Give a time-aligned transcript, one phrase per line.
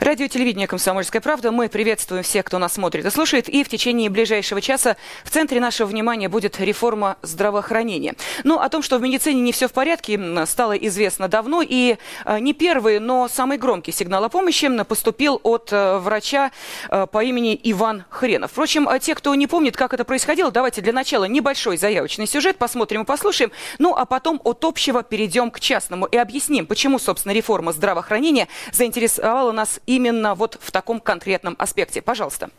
[0.00, 1.52] Радио телевидение «Комсомольская правда».
[1.52, 3.50] Мы приветствуем всех, кто нас смотрит и слушает.
[3.50, 8.14] И в течение ближайшего часа в центре нашего внимания будет реформа здравоохранения.
[8.42, 11.60] Ну, о том, что в медицине не все в порядке, стало известно давно.
[11.60, 16.50] И э, не первый, но самый громкий сигнал о помощи поступил от э, врача
[16.88, 18.52] э, по имени Иван Хренов.
[18.52, 23.02] Впрочем, те, кто не помнит, как это происходило, давайте для начала небольшой заявочный сюжет посмотрим
[23.02, 23.52] и послушаем.
[23.78, 29.52] Ну, а потом от общего перейдем к частному и объясним, почему, собственно, реформа здравоохранения заинтересовала
[29.52, 32.00] нас именно вот в таком конкретном аспекте.
[32.00, 32.50] Пожалуйста.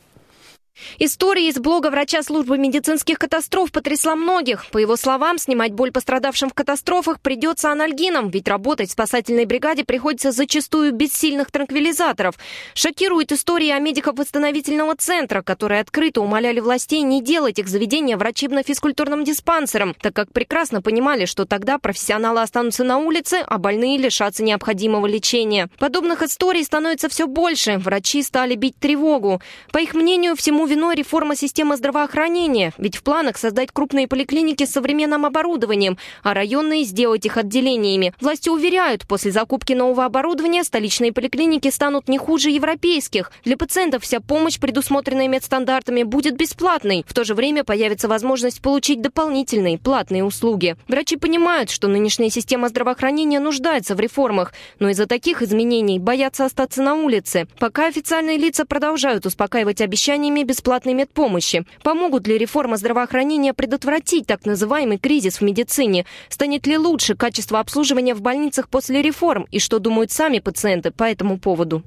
[0.99, 4.67] История из блога врача службы медицинских катастроф потрясла многих.
[4.71, 9.83] По его словам, снимать боль пострадавшим в катастрофах придется анальгином, ведь работать в спасательной бригаде
[9.83, 12.35] приходится зачастую без сильных транквилизаторов.
[12.73, 19.23] Шокирует история о медиках восстановительного центра, которые открыто умоляли властей не делать их заведения врачебно-физкультурным
[19.23, 25.05] диспансером, так как прекрасно понимали, что тогда профессионалы останутся на улице, а больные лишатся необходимого
[25.05, 25.69] лечения.
[25.79, 27.77] Подобных историй становится все больше.
[27.77, 29.41] Врачи стали бить тревогу.
[29.71, 34.63] По их мнению, всему Всему виной реформа системы здравоохранения, ведь в планах создать крупные поликлиники
[34.63, 38.13] с современным оборудованием, а районные сделать их отделениями.
[38.21, 43.31] Власти уверяют, после закупки нового оборудования столичные поликлиники станут не хуже европейских.
[43.43, 47.05] Для пациентов вся помощь, предусмотренная медстандартами, будет бесплатной.
[47.07, 50.75] В то же время появится возможность получить дополнительные платные услуги.
[50.87, 56.83] Врачи понимают, что нынешняя система здравоохранения нуждается в реформах, но из-за таких изменений боятся остаться
[56.83, 57.47] на улице.
[57.57, 61.63] Пока официальные лица продолжают успокаивать обещаниями бесплатной медпомощи.
[61.81, 66.05] Помогут ли реформа здравоохранения предотвратить так называемый кризис в медицине?
[66.27, 69.47] Станет ли лучше качество обслуживания в больницах после реформ?
[69.49, 71.83] И что думают сами пациенты по этому поводу?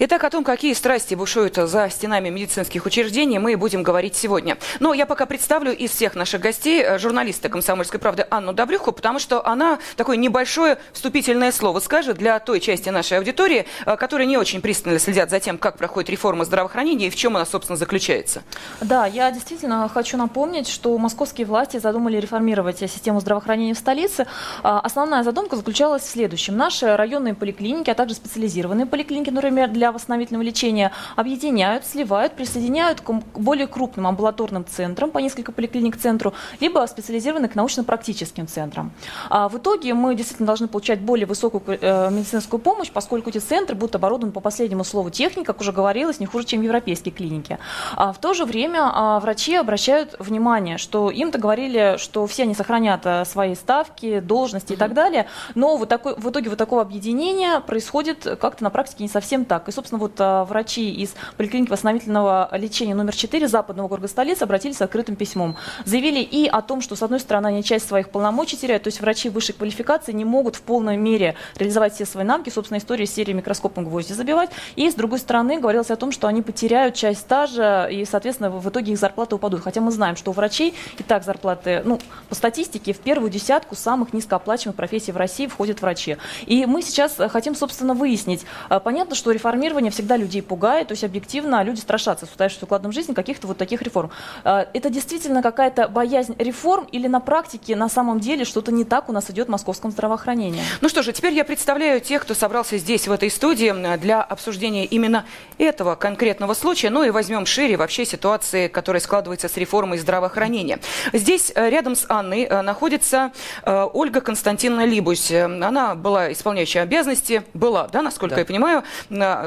[0.00, 4.58] Итак, о том, какие страсти бушуют за стенами медицинских учреждений, мы будем говорить сегодня.
[4.80, 9.20] Но я пока представлю из всех наших гостей э, журналиста «Комсомольской правды» Анну Добрюху, потому
[9.20, 14.36] что она такое небольшое вступительное слово скажет для той части нашей аудитории, э, которая не
[14.36, 18.42] очень пристально следят за тем, как проходит реформа здравоохранения и в чем она, собственно, заключается.
[18.80, 24.26] Да, я действительно хочу напомнить, что московские власти задумали реформировать систему здравоохранения в столице.
[24.64, 26.56] А, основная задумка заключалась в следующем.
[26.56, 33.10] Наши районные поликлиники, а также специализированные поликлиники, например, для восстановительного лечения, объединяют, сливают, присоединяют к
[33.38, 38.92] более крупным амбулаторным центрам, по несколько поликлиник к центру, либо специализированных к научно-практическим центрам.
[39.28, 43.76] А в итоге мы действительно должны получать более высокую э, медицинскую помощь, поскольку эти центры
[43.76, 47.58] будут оборудованы по последнему слову техники, как уже говорилось, не хуже, чем европейские клиники.
[47.96, 52.54] А в то же время а, врачи обращают внимание, что им-то говорили, что все они
[52.54, 56.80] сохранят а, свои ставки, должности и так далее, но вот такой, в итоге вот такого
[56.80, 59.68] объединения происходит как-то на практике не совсем совсем так.
[59.68, 64.76] И, собственно, вот а, врачи из поликлиники восстановительного лечения номер 4 западного города столицы обратились
[64.76, 65.56] с открытым письмом.
[65.84, 69.00] Заявили и о том, что, с одной стороны, они часть своих полномочий теряют, то есть
[69.00, 73.32] врачи высшей квалификации не могут в полной мере реализовать все свои навыки, собственно, история серии
[73.32, 74.50] микроскопом гвозди забивать.
[74.76, 78.68] И, с другой стороны, говорилось о том, что они потеряют часть стажа, и, соответственно, в
[78.68, 79.62] итоге их зарплаты упадут.
[79.62, 83.74] Хотя мы знаем, что у врачей и так зарплаты, ну, по статистике, в первую десятку
[83.74, 86.18] самых низкооплачиваемых профессий в России входят врачи.
[86.46, 88.44] И мы сейчас хотим, собственно, выяснить.
[88.68, 92.92] А, понятно, что что реформирование всегда людей пугает, то есть объективно люди страшатся с укладом
[92.92, 94.10] жизни каких-то вот таких реформ.
[94.44, 99.08] А, это действительно какая-то боязнь реформ или на практике на самом деле что-то не так
[99.08, 100.60] у нас идет в московском здравоохранении?
[100.82, 104.84] Ну что же, теперь я представляю тех, кто собрался здесь, в этой студии, для обсуждения
[104.84, 105.24] именно
[105.56, 110.80] этого конкретного случая, ну и возьмем шире вообще ситуации, которая складывается с реформой здравоохранения.
[111.14, 115.32] Здесь э, рядом с Анной э, находится э, Ольга Константиновна Либусь.
[115.32, 118.40] Она была исполняющей обязанности, была, да, насколько да.
[118.42, 118.84] я понимаю,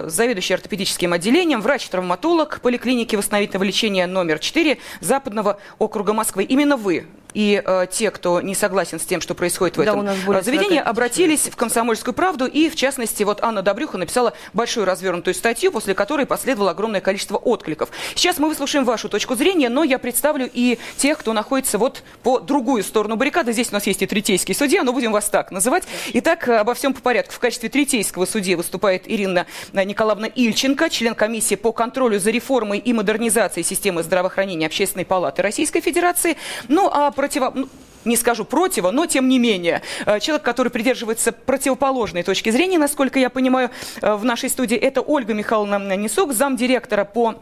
[0.06, 6.44] заведующий ортопедическим отделением, врач-травматолог поликлиники восстановительного лечения номер 4 Западного округа Москвы.
[6.44, 10.44] Именно вы и э, те, кто не согласен с тем, что происходит в да, этом
[10.44, 12.46] заведении, обратились в «Комсомольскую правду».
[12.46, 17.38] И, в частности, вот Анна Добрюха написала большую развернутую статью, после которой последовало огромное количество
[17.38, 17.90] откликов.
[18.16, 22.40] Сейчас мы выслушаем вашу точку зрения, но я представлю и тех, кто находится вот по
[22.40, 23.54] другую сторону баррикады.
[23.54, 25.84] Здесь у нас есть и третейский судья, но будем вас так называть.
[26.14, 27.34] Итак, обо всем по порядку.
[27.34, 32.94] В качестве третейского судьи выступает Ирина Николаевна Ильченко, член комиссии по контролю за реформой и
[32.94, 36.38] модернизацией системы здравоохранения Общественной палаты Российской Федерации.
[36.68, 37.52] Ну, а противо...
[37.54, 37.70] Ну,
[38.06, 39.82] не скажу противо, но тем не менее.
[40.06, 43.70] Э, человек, который придерживается противоположной точки зрения, насколько я понимаю,
[44.02, 47.36] э, в нашей студии, это Ольга Михайловна Несук, замдиректора по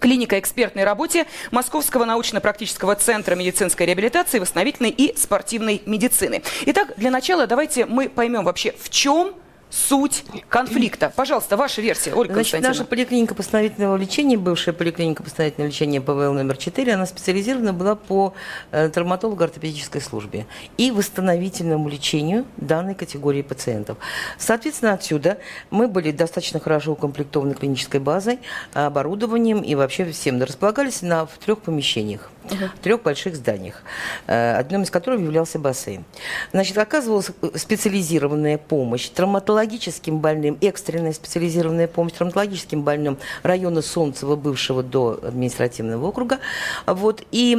[0.00, 6.42] клиника экспертной работе Московского научно-практического центра медицинской реабилитации, восстановительной и спортивной медицины.
[6.66, 9.34] Итак, для начала давайте мы поймем вообще, в чем
[9.72, 11.10] суть конфликта.
[11.14, 16.58] Пожалуйста, ваша версия, Ольга Значит, наша поликлиника постановительного лечения, бывшая поликлиника постановительного лечения ПВЛ номер
[16.58, 18.34] 4, она специализирована была по
[18.70, 20.46] э, травматолого-ортопедической службе
[20.76, 23.96] и восстановительному лечению данной категории пациентов.
[24.38, 25.38] Соответственно, отсюда
[25.70, 28.40] мы были достаточно хорошо укомплектованы клинической базой,
[28.74, 30.42] оборудованием и вообще всем.
[30.42, 33.82] Располагались на, в трех помещениях, в трех больших зданиях,
[34.26, 36.04] э, одним из которых являлся бассейн.
[36.52, 45.20] Значит, оказывалась специализированная помощь травматологическим больным, экстренная специализированная помощь травматологическим больным района Солнцева, бывшего до
[45.22, 46.38] административного округа.
[46.86, 47.56] Вот, и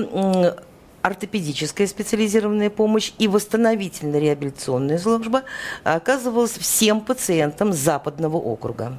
[1.04, 5.44] ортопедическая специализированная помощь и восстановительно-реабилитационная служба
[5.84, 8.98] оказывалась всем пациентам западного округа.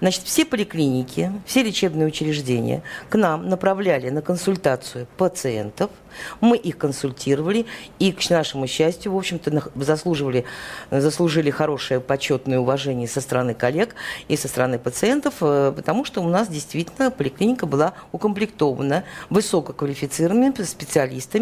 [0.00, 5.90] Значит, все поликлиники, все лечебные учреждения к нам направляли на консультацию пациентов–
[6.40, 7.66] мы их консультировали
[7.98, 10.44] и, к нашему счастью, в общем-то, заслуживали,
[10.90, 13.94] заслужили хорошее почетное уважение со стороны коллег
[14.28, 21.39] и со стороны пациентов, э, потому что у нас действительно поликлиника была укомплектована высококвалифицированными специалистами,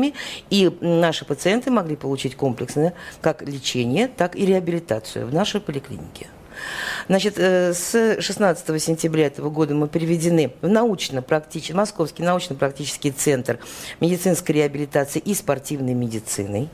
[0.51, 6.29] и наши пациенты могли получить комплексное как лечение, так и реабилитацию в нашей поликлинике.
[7.09, 13.59] Значит, э, с 16 сентября этого года мы переведены в научно-практический, Московский научно-практический центр
[14.01, 16.69] медицинской реабилитации и спортивной медицины.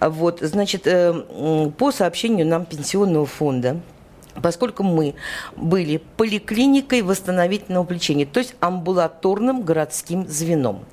[0.00, 3.80] Вот, значит, э, по сообщению нам Пенсионного фонда,
[4.42, 5.14] поскольку мы
[5.56, 10.84] были поликлиникой восстановительного лечения, то есть амбулаторным городским звеном.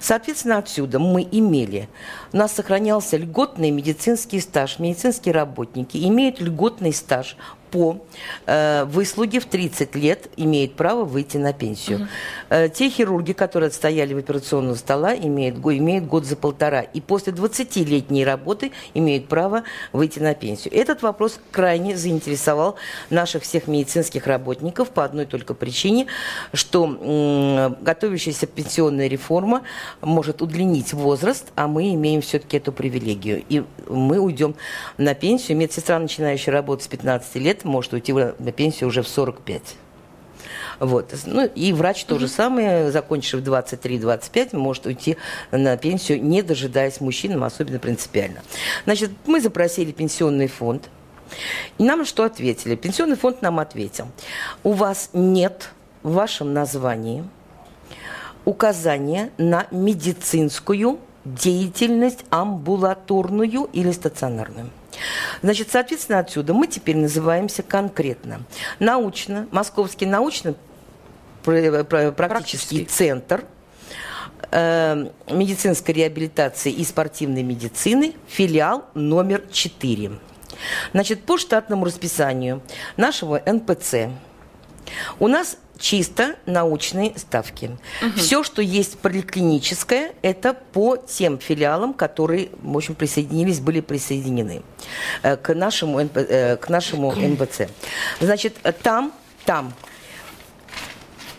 [0.00, 1.88] Соответственно, отсюда мы имели,
[2.32, 4.78] у нас сохранялся льготный медицинский стаж.
[4.78, 7.36] Медицинские работники имеют льготный стаж
[7.70, 7.98] по
[8.46, 11.98] э, выслуге в 30 лет имеют право выйти на пенсию.
[11.98, 12.08] Угу.
[12.50, 16.80] Э, те хирурги, которые отстояли в операционного стола, имеют, имеют год за полтора.
[16.80, 20.74] И после 20-летней работы имеют право выйти на пенсию.
[20.74, 22.76] Этот вопрос крайне заинтересовал
[23.08, 26.06] наших всех медицинских работников по одной только причине,
[26.52, 29.62] что э, готовящаяся пенсионная реформа
[30.00, 33.44] может удлинить возраст, а мы имеем все-таки эту привилегию.
[33.48, 34.54] И мы уйдем
[34.98, 35.56] на пенсию.
[35.56, 39.62] Медсестра, начинающая работать с 15 лет, может уйти на пенсию уже в 45.
[40.80, 41.14] Вот.
[41.26, 45.16] Ну, и врач то же самое, закончив 23-25, может уйти
[45.50, 48.40] на пенсию, не дожидаясь мужчин, особенно принципиально.
[48.84, 50.88] Значит, мы запросили пенсионный фонд.
[51.78, 52.74] И нам что ответили?
[52.76, 54.08] Пенсионный фонд нам ответил.
[54.64, 55.70] У вас нет
[56.02, 57.24] в вашем названии
[58.46, 64.70] указания на медицинскую деятельность амбулаторную или стационарную.
[65.42, 68.40] Значит, соответственно, отсюда мы теперь называемся конкретно.
[68.78, 73.44] Научно, Московский научно-практический центр
[74.50, 80.12] э, медицинской реабилитации и спортивной медицины, филиал номер 4.
[80.92, 82.62] Значит, по штатному расписанию
[82.96, 84.10] нашего НПЦ
[85.18, 87.76] у нас чисто научные ставки.
[88.02, 88.12] Угу.
[88.16, 94.62] Все, что есть поликлиническое, это по тем филиалам, которые, в общем, присоединились, были присоединены
[95.22, 97.62] э, к нашему, э, к нашему НБЦ.
[98.20, 99.12] Значит, там,
[99.44, 99.72] там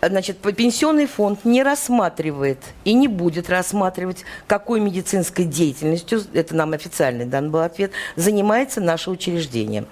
[0.03, 7.25] Значит, пенсионный фонд не рассматривает и не будет рассматривать, какой медицинской деятельностью, это нам официальный
[7.25, 9.85] дан был ответ, занимается наше учреждение.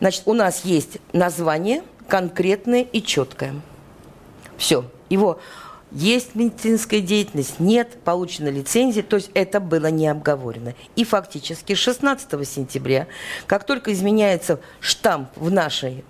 [0.00, 3.54] Значит, у нас есть название конкретное и четкое.
[4.62, 4.84] Все.
[5.08, 5.40] Его
[5.90, 10.74] есть медицинская деятельность, нет, получена лицензия, то есть это было не обговорено.
[10.94, 13.08] И фактически 16 сентября,
[13.48, 16.04] как только изменяется штамп в нашей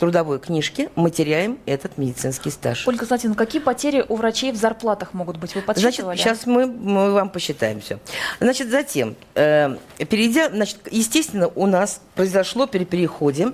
[0.00, 2.88] трудовой книжке мы теряем этот медицинский стаж.
[2.88, 5.54] Ольга Златина, какие потери у врачей в зарплатах могут быть?
[5.54, 6.16] Вы подсчитывали?
[6.16, 7.98] Значит, сейчас мы, мы вам посчитаем все.
[8.40, 13.52] Значит, затем, э, перейдя, значит, естественно, у нас произошло при переходе.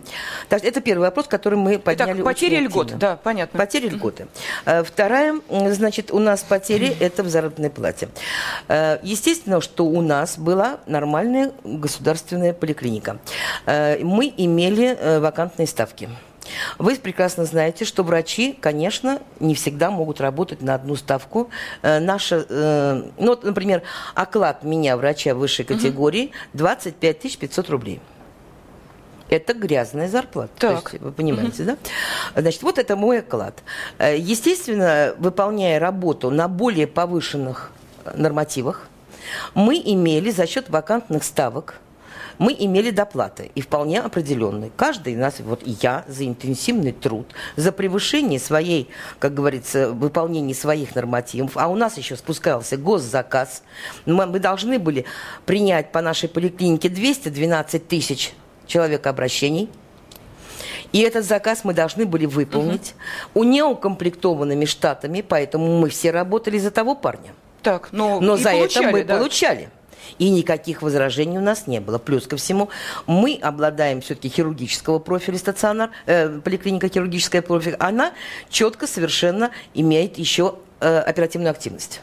[0.49, 2.13] Так, это первый вопрос, который мы подняли.
[2.13, 3.59] Итак, потери льготы, да, понятно.
[3.59, 4.29] Потери льготы.
[4.65, 8.09] Э, вторая, значит, у нас потери– это в заработной плате.
[8.69, 13.19] Э, естественно, что у нас была нормальная государственная поликлиника.
[13.67, 16.09] Э, мы имели э, вакантные ставки.
[16.79, 21.51] Вы прекрасно знаете, что врачи, конечно, не всегда могут работать на одну ставку.
[21.83, 23.83] Э, наша, э, ну, вот, например,
[24.15, 28.01] оклад меня, врача высшей категории, 25 500 рублей.
[29.29, 30.53] Это грязная зарплата.
[30.59, 30.91] Так.
[30.91, 31.77] То есть, вы понимаете, угу.
[32.35, 32.41] да?
[32.41, 33.63] Значит, вот это мой оклад.
[33.99, 37.73] Э, естественно, выполняя работу на более повышенных
[38.15, 38.89] нормативах,
[39.55, 41.81] мы имели за счет вакантных ставок–
[42.39, 44.71] мы имели доплаты, и вполне определенные.
[44.77, 47.27] Каждый из нас, вот я, за интенсивный труд,
[47.57, 48.89] за превышение своей,
[49.19, 53.63] как говорится, выполнение своих нормативов, а у нас еще спускался госзаказ,
[54.05, 55.05] мы, мы должны были
[55.45, 58.33] принять по нашей поликлинике 212 тысяч
[58.67, 59.69] человек обращений,
[60.93, 62.95] И этот заказ мы должны были выполнить
[63.35, 63.41] угу.
[63.41, 67.35] у неукомплектованными штатами, поэтому мы все работали за того парня.
[67.63, 69.17] Так, но, но за это мы да.
[69.17, 69.69] получали.
[70.19, 71.99] И никаких возражений у нас не было.
[71.99, 72.69] Плюс ко всему,
[73.07, 77.77] мы обладаем все-таки хирургического профиля стационар, э, поликлиника хирургическая профиль.
[77.79, 78.13] Она
[78.51, 82.01] четко совершенно имеет еще э, оперативную активность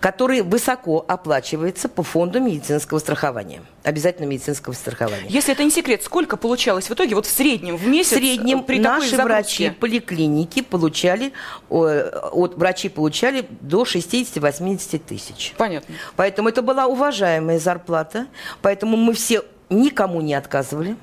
[0.00, 5.26] который высоко оплачивается по фонду медицинского страхования, обязательно медицинского страхования.
[5.28, 8.12] Если это не секрет, сколько получалось в итоге вот в среднем в месяц?
[8.12, 11.32] В среднем при наши врачи поликлиники получали,
[11.68, 15.54] от врачи получали до 60-80 тысяч.
[15.56, 15.94] Понятно.
[16.16, 18.26] Поэтому это была уважаемая зарплата,
[18.62, 20.96] поэтому мы все никому не отказывали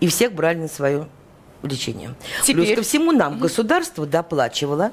[0.00, 1.08] и всех брали на свое
[1.62, 2.14] лечение.
[2.42, 2.66] Теперь...
[2.66, 4.92] Плюс ко всему нам государство доплачивало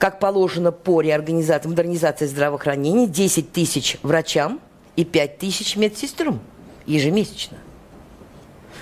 [0.00, 4.58] как положено по реорганизации, модернизации здравоохранения, 10 тысяч врачам
[4.96, 6.40] и 5 тысяч медсестрам
[6.86, 7.58] ежемесячно.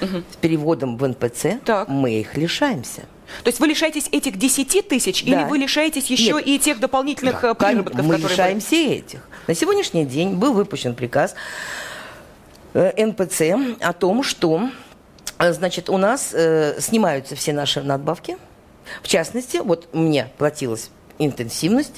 [0.01, 0.23] Угу.
[0.31, 1.89] С переводом в НПЦ так.
[1.89, 3.03] мы их лишаемся.
[3.43, 5.43] То есть вы лишаетесь этих 10 тысяч да.
[5.43, 6.47] или вы лишаетесь еще Нет.
[6.47, 7.51] и тех дополнительных да.
[7.51, 8.93] Э, приработков, Мы лишаемся были?
[8.93, 9.29] этих.
[9.49, 11.35] На сегодняшний день был выпущен приказ
[12.75, 14.71] э, НПЦ о том, что
[15.41, 18.39] э, значит, у нас э, снимаются все наши надбавки.
[19.03, 21.95] В частности, вот мне платилось интенсивность.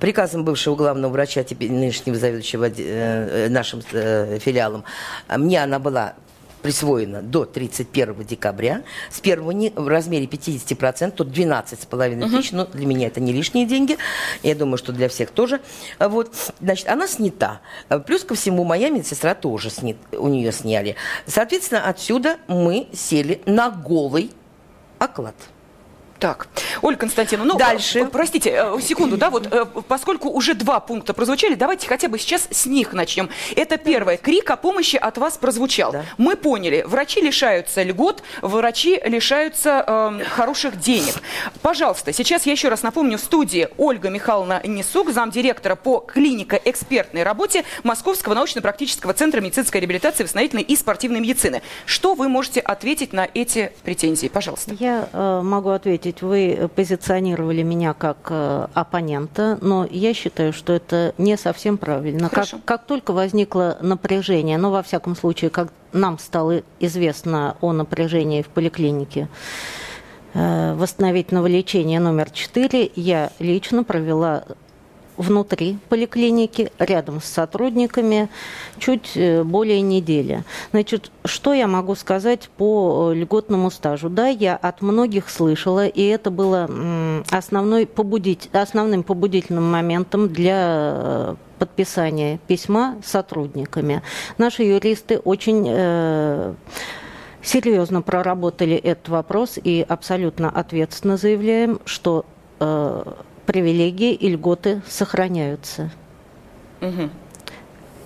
[0.00, 4.84] Приказом бывшего главного врача, теперь нынешнего заведующего э, э, нашим э, филиалом,
[5.28, 6.14] мне она была
[6.62, 8.82] присвоена до 31 декабря.
[9.10, 12.36] С первого не, в размере 50%, тут 12,5 угу.
[12.36, 13.96] тысяч, но для меня это не лишние деньги.
[14.42, 15.60] Я думаю, что для всех тоже.
[15.98, 17.60] Вот, значит, она снята.
[18.06, 20.96] Плюс ко всему, моя медсестра тоже снят, у нее сняли.
[21.26, 24.32] Соответственно, отсюда мы сели на голый
[24.98, 25.36] оклад.
[26.18, 26.48] Так,
[26.82, 28.00] Ольга Константиновна, ну, Дальше.
[28.00, 32.18] Э, простите, э, секунду, да, вот э, поскольку уже два пункта прозвучали, давайте хотя бы
[32.18, 33.28] сейчас с них начнем.
[33.54, 35.92] Это первое, крик о помощи от вас прозвучал.
[35.92, 36.04] Да.
[36.16, 41.14] Мы поняли, врачи лишаются льгот, врачи лишаются э, хороших денег.
[41.62, 47.64] Пожалуйста, сейчас я еще раз напомню, в студии Ольга Михайловна Несук, замдиректора по клинико-экспертной работе
[47.84, 51.62] Московского научно-практического центра медицинской реабилитации, восстановительной и спортивной медицины.
[51.86, 54.26] Что вы можете ответить на эти претензии?
[54.26, 54.74] Пожалуйста.
[54.80, 56.22] Я э, могу ответить ответить.
[56.22, 62.28] Вы позиционировали меня как э, оппонента, но я считаю, что это не совсем правильно.
[62.28, 68.42] Как, как только возникло напряжение, ну, во всяком случае, как нам стало известно о напряжении
[68.42, 69.28] в поликлинике,
[70.34, 74.44] э, восстановительного лечения номер 4, я лично провела
[75.18, 78.28] внутри поликлиники, рядом с сотрудниками,
[78.78, 80.44] чуть э, более недели.
[80.70, 84.08] Значит, что я могу сказать по э, льготному стажу?
[84.08, 86.70] Да, я от многих слышала, и это было
[87.30, 94.02] основной побудить, основным побудительным моментом для э, подписания письма сотрудниками.
[94.38, 96.54] Наши юристы очень э,
[97.42, 102.24] серьезно проработали этот вопрос и абсолютно ответственно заявляем, что
[102.60, 103.02] э,
[103.48, 105.90] привилегии и льготы сохраняются.
[106.82, 107.08] Угу.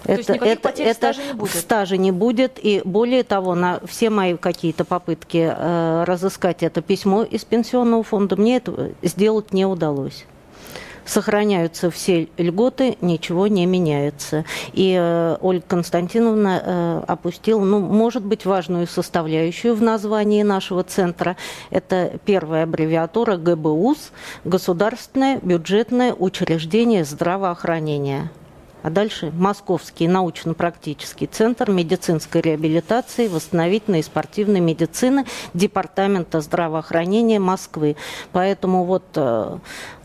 [0.04, 1.54] Это, это, это стажа не будет.
[1.56, 2.60] стажа не будет.
[2.62, 8.36] И более того, на все мои какие-то попытки э, разыскать это письмо из пенсионного фонда,
[8.36, 10.26] мне это сделать не удалось
[11.04, 14.44] сохраняются все льготы, ничего не меняется.
[14.72, 21.36] И э, Ольга Константиновна э, опустила, ну, может быть, важную составляющую в названии нашего центра.
[21.70, 24.12] Это первая аббревиатура ГБУС,
[24.44, 28.30] Государственное бюджетное учреждение здравоохранения.
[28.82, 37.96] А дальше Московский научно-практический центр медицинской реабилитации, восстановительной и спортивной медицины Департамента здравоохранения Москвы.
[38.32, 39.58] Поэтому вот э,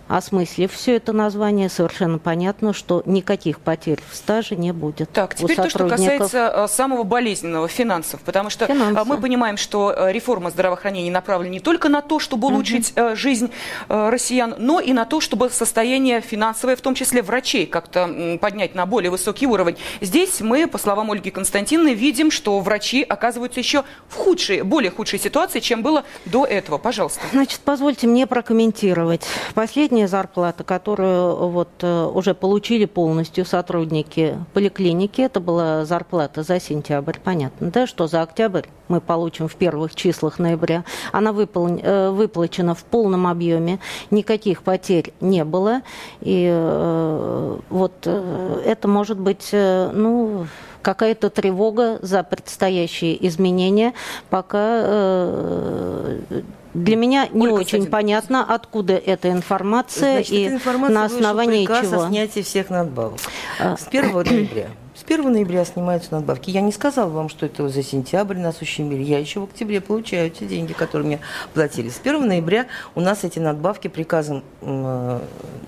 [0.08, 5.12] осмыслив все это название, совершенно понятно, что никаких потерь в стаже не будет.
[5.12, 9.06] Так, теперь то, что касается э, самого болезненного финансов, потому что э, Финансы.
[9.06, 13.16] мы понимаем, что э, реформа здравоохранения направлена не только на то, чтобы улучшить угу.
[13.16, 13.52] жизнь
[13.90, 18.86] россиян, но и на то, чтобы состояние финансовое, в том числе врачей, как-то поднять на
[18.86, 19.78] более высокий уровень.
[20.02, 25.20] Здесь мы, по словам Ольги Константиновны, видим, что врачи оказываются еще в худшей, более худшей
[25.20, 26.78] ситуации, чем было до этого.
[26.78, 27.22] Пожалуйста.
[27.32, 29.26] Значит, позвольте мне прокомментировать.
[29.54, 36.60] Последний Последняя зарплата, которую вот э, уже получили полностью сотрудники поликлиники, это была зарплата за
[36.60, 37.16] сентябрь.
[37.24, 40.84] Понятно, да, что за октябрь мы получим в первых числах ноября.
[41.12, 41.80] Она выпол...
[41.82, 43.80] Э, выплачена в полном объеме,
[44.12, 45.82] никаких потерь не было.
[46.22, 50.46] И э, вот это может быть, ну,
[50.84, 53.94] какая-то тревога за предстоящие изменения,
[54.30, 54.84] пока
[56.74, 61.66] для меня не Ольга очень понятно, откуда эта информация Значит, и эта информация на основании
[61.66, 62.04] чего.
[62.04, 63.20] о снятии всех надбавок.
[63.60, 63.78] А.
[63.78, 64.68] С 1 ноября.
[65.08, 66.50] С 1 ноября снимаются надбавки.
[66.50, 69.02] Я не сказала вам, что это за сентябрь нас ущемили.
[69.02, 71.20] Я еще в октябре получаю эти деньги, которые мне
[71.54, 71.88] платили.
[71.88, 75.20] С 1 ноября у нас эти надбавки приказом э,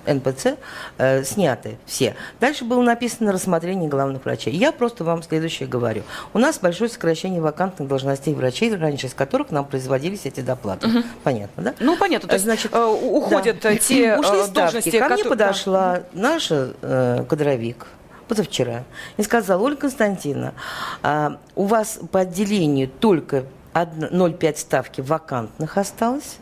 [0.06, 0.58] НПЦ
[0.98, 2.16] э, сняты все.
[2.38, 4.54] Дальше было написано рассмотрение главных врачей.
[4.54, 6.02] Я просто вам следующее говорю.
[6.34, 10.86] У нас большое сокращение вакантных должностей врачей, раньше из которых нам производились эти доплаты.
[10.86, 10.98] Угу.
[11.24, 11.74] Понятно, да?
[11.80, 12.28] Ну, понятно.
[12.28, 13.74] То есть, Значит, э, уходят да.
[13.74, 16.02] те Ушли должности, Ко мне подошла да.
[16.12, 17.86] наша э, кадровик,
[18.30, 18.84] позавчера,
[19.16, 20.54] и сказала, Ольга Константиновна,
[21.02, 23.44] а, у вас по отделению только
[23.74, 26.38] 0,5 ставки вакантных осталось,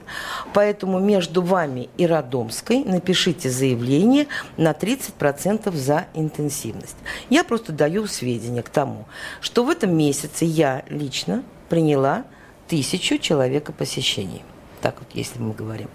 [0.53, 4.27] поэтому между вами и Родомской напишите заявление
[4.59, 6.97] на 30% за интенсивность.
[7.31, 9.07] Я просто даю сведения к тому,
[9.41, 12.25] что в этом месяце я лично приняла
[12.67, 14.43] тысячу человека посещений
[14.79, 15.89] так вот, если мы говорим,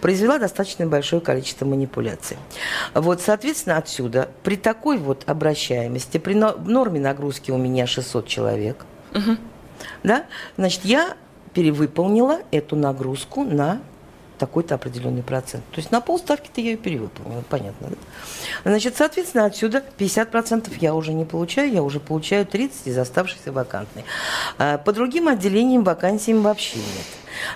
[0.00, 2.36] произвела достаточно большое количество манипуляций.
[2.94, 9.36] Вот, соответственно, отсюда при такой вот обращаемости, при норме нагрузки у меня 600 человек, угу.
[10.02, 10.26] да,
[10.56, 11.16] значит, я
[11.54, 13.80] перевыполнила эту нагрузку на
[14.38, 15.64] такой-то определенный процент.
[15.72, 17.88] То есть на полставки-то я ее перевыполнила, понятно.
[17.90, 17.96] Да?
[18.70, 24.04] Значит, соответственно, отсюда 50% я уже не получаю, я уже получаю 30 из оставшихся вакантной.
[24.58, 27.06] А по другим отделениям вакансий вообще нет.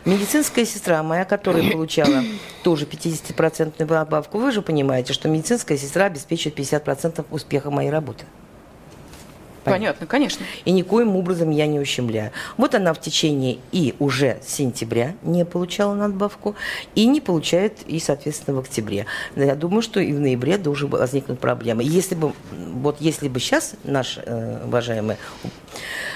[0.04, 2.22] Медицинская сестра моя, которая получала
[2.62, 8.24] тоже 50% добавку, вы же понимаете, что медицинская сестра обеспечивает 50% успеха моей работы.
[9.64, 10.44] Понятно, конечно.
[10.64, 12.32] И никоим образом я не ущемляю.
[12.56, 16.54] Вот она в течение и уже сентября не получала надбавку,
[16.94, 19.06] и не получает и, соответственно, в октябре.
[19.36, 21.82] Я думаю, что и в ноябре должны возникнуть проблемы.
[21.84, 25.16] Если бы, вот если бы сейчас наш э, уважаемый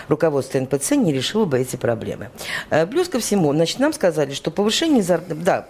[0.08, 2.30] руководство НПЦ не решило бы эти проблемы.
[2.70, 5.66] Э, плюс ко всему, значит, нам сказали, что повышение зарплаты, да,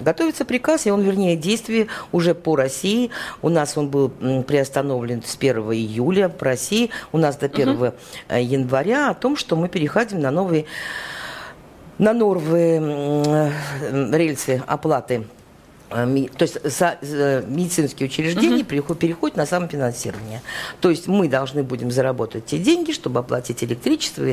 [0.00, 3.10] готовится приказ, и он, вернее, действие уже по России.
[3.42, 7.92] У нас он был приостановлен с 1 июля по России, у нас до 1 угу.
[8.28, 10.66] Э, января, о том, что мы переходим на новые
[11.98, 13.52] на новые
[13.90, 15.41] рельсы оплаты Э,
[15.92, 16.58] то есть
[17.02, 18.94] э, медицинские учреждения угу.
[18.94, 20.42] переходят на самофинансирование.
[20.80, 24.24] То есть мы должны будем заработать те деньги, чтобы оплатить электричество,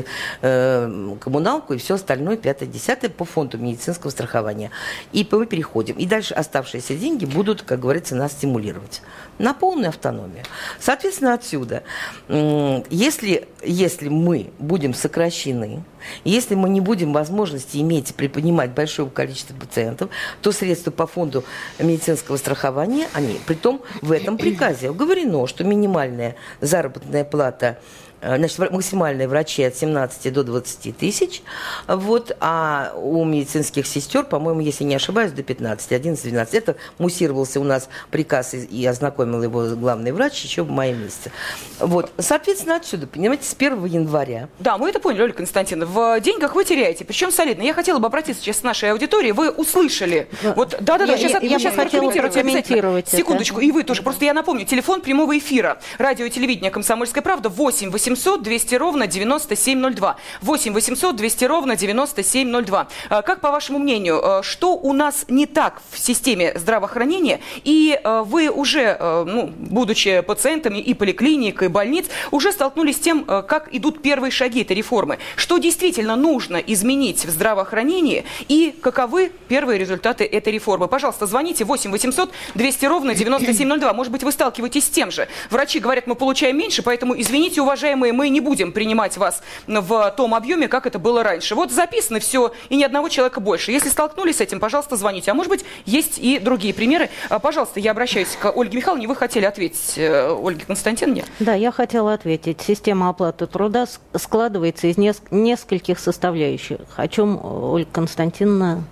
[0.42, 4.70] э, коммуналку и все остальное, пятое, десятое по фонду медицинского страхования.
[5.12, 5.96] И мы переходим.
[5.96, 9.02] И дальше оставшиеся деньги будут, как говорится, нас стимулировать
[9.38, 10.44] на полную автономию.
[10.78, 11.82] Соответственно, отсюда,
[12.28, 15.82] если, если мы будем сокращены,
[16.24, 20.10] если мы не будем возможности иметь приподнимать большое количество пациентов,
[20.42, 21.44] то средства по фонду
[21.78, 27.78] медицинского страхования, они, при том в этом приказе уговорено, что минимальная заработная плата
[28.22, 31.42] значит, максимальные врачи от 17 до 20 тысяч,
[31.86, 36.48] вот, а у медицинских сестер, по-моему, если не ошибаюсь, до 15, 11-12.
[36.52, 41.30] Это муссировался у нас приказ и ознакомил его главный врач еще в мае месяце.
[41.78, 44.48] Вот, соответственно, отсюда, понимаете, с 1 января.
[44.58, 45.86] Да, мы это поняли, Ольга Константиновна.
[45.86, 47.62] В деньгах вы теряете, причем солидно.
[47.62, 49.32] Я хотела бы обратиться сейчас к нашей аудитории.
[49.32, 50.28] Вы услышали.
[50.56, 54.02] Вот, да-да-да, сейчас, я, я сейчас хотела прокомментировать Секундочку, и вы тоже.
[54.02, 55.80] Просто я напомню, телефон прямого эфира.
[55.98, 60.16] Радио и телевидение «Комсомольская правда» 8 8 800 200 ровно 9702.
[60.42, 62.88] 8 800 200 ровно 9702.
[63.08, 67.40] А, как, по вашему мнению, а, что у нас не так в системе здравоохранения?
[67.62, 73.24] И а, вы уже, ну, будучи пациентами и поликлиник, и больниц, уже столкнулись с тем,
[73.24, 75.18] как идут первые шаги этой реформы.
[75.36, 80.88] Что действительно нужно изменить в здравоохранении и каковы первые результаты этой реформы?
[80.88, 83.92] Пожалуйста, звоните 8 800 200 ровно 9702.
[83.92, 85.28] Может быть, вы сталкиваетесь с тем же.
[85.50, 90.34] Врачи говорят, мы получаем меньше, поэтому, извините, уважаемые, мы не будем принимать вас в том
[90.34, 91.54] объеме, как это было раньше.
[91.54, 93.72] Вот записано все, и ни одного человека больше.
[93.72, 95.30] Если столкнулись с этим, пожалуйста, звоните.
[95.30, 97.10] А может быть, есть и другие примеры.
[97.28, 99.06] А, пожалуйста, я обращаюсь к Ольге Михайловне.
[99.06, 101.24] Вы хотели ответить э, Ольге Константиновне?
[101.38, 102.60] Да, я хотела ответить.
[102.60, 108.84] Система оплаты труда складывается из нескольких составляющих, о чем Ольга Константиновна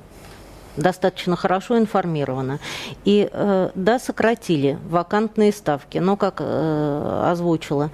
[0.78, 2.58] достаточно хорошо информирована.
[3.04, 7.90] И э, да, сократили вакантные ставки, но, как э, озвучила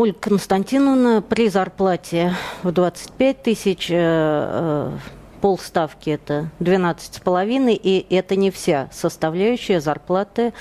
[0.00, 4.92] Ольга Константиновна при зарплате в 25 тысяч э, э,
[5.42, 10.54] полставки это 12,5, и это не вся составляющая зарплаты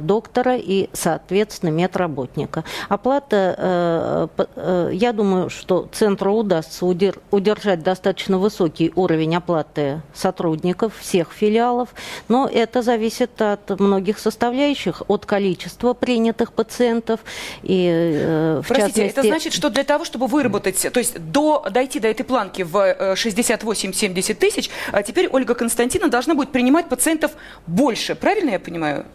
[0.00, 2.64] доктора и, соответственно, медработника.
[2.88, 11.32] Оплата, э, э, я думаю, что центру удастся удержать достаточно высокий уровень оплаты сотрудников всех
[11.32, 11.88] филиалов,
[12.28, 17.20] но это зависит от многих составляющих, от количества принятых пациентов
[17.62, 19.18] и, в Простите, частности...
[19.18, 22.76] это значит, что для того, чтобы выработать, то есть до, дойти до этой планки в
[22.76, 27.32] 68-70 тысяч, а теперь Ольга Константиновна должна будет принимать пациентов
[27.66, 29.06] больше, правильно я понимаю?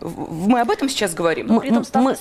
[0.56, 1.48] Мы об этом сейчас говорим.
[1.50, 2.15] Мы, мы, мы,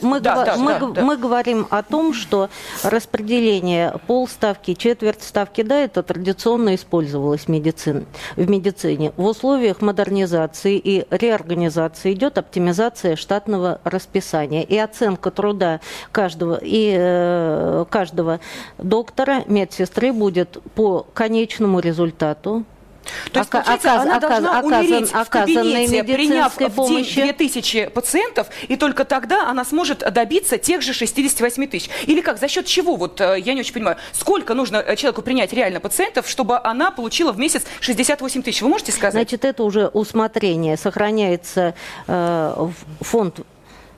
[0.00, 2.48] мы, да, да, мы, да, мы говорим о том, что
[2.84, 8.04] распределение полставки, четверть ставки, да, это традиционно использовалось в медицине.
[8.36, 9.12] В, медицине.
[9.16, 15.80] в условиях модернизации и реорганизации идет оптимизация штатного расписания и оценка труда
[16.12, 18.38] каждого и э, каждого
[18.78, 22.64] доктора, медсестры будет по конечному результату
[23.32, 27.86] то есть, получается, оказ, она оказ, должна оказ, умереть в кабинете, приняв в день 2000
[27.88, 31.90] пациентов, и только тогда она сможет добиться тех же 68 тысяч.
[32.06, 32.96] Или как, за счет чего?
[32.96, 33.96] Вот э, я не очень понимаю.
[34.12, 38.62] Сколько нужно э, человеку принять реально пациентов, чтобы она получила в месяц 68 тысяч?
[38.62, 39.12] Вы можете сказать?
[39.12, 40.76] Значит, это уже усмотрение.
[40.76, 41.74] Сохраняется
[42.06, 42.68] э,
[43.00, 43.40] фонд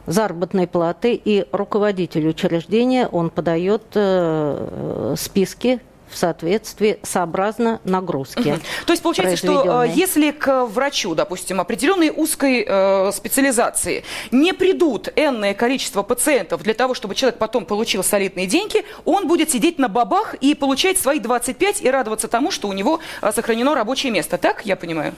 [0.07, 5.81] заработной платы, и руководитель учреждения, он подает э, списки
[6.13, 8.61] в соответствии сообразно нагрузке.
[8.87, 15.09] То есть получается, что э, если к врачу, допустим, определенной узкой э, специализации не придут
[15.17, 19.89] энное количество пациентов для того, чтобы человек потом получил солидные деньги, он будет сидеть на
[19.89, 24.39] бабах и получать свои 25 и радоваться тому, что у него э, сохранено рабочее место.
[24.39, 25.15] Так я понимаю?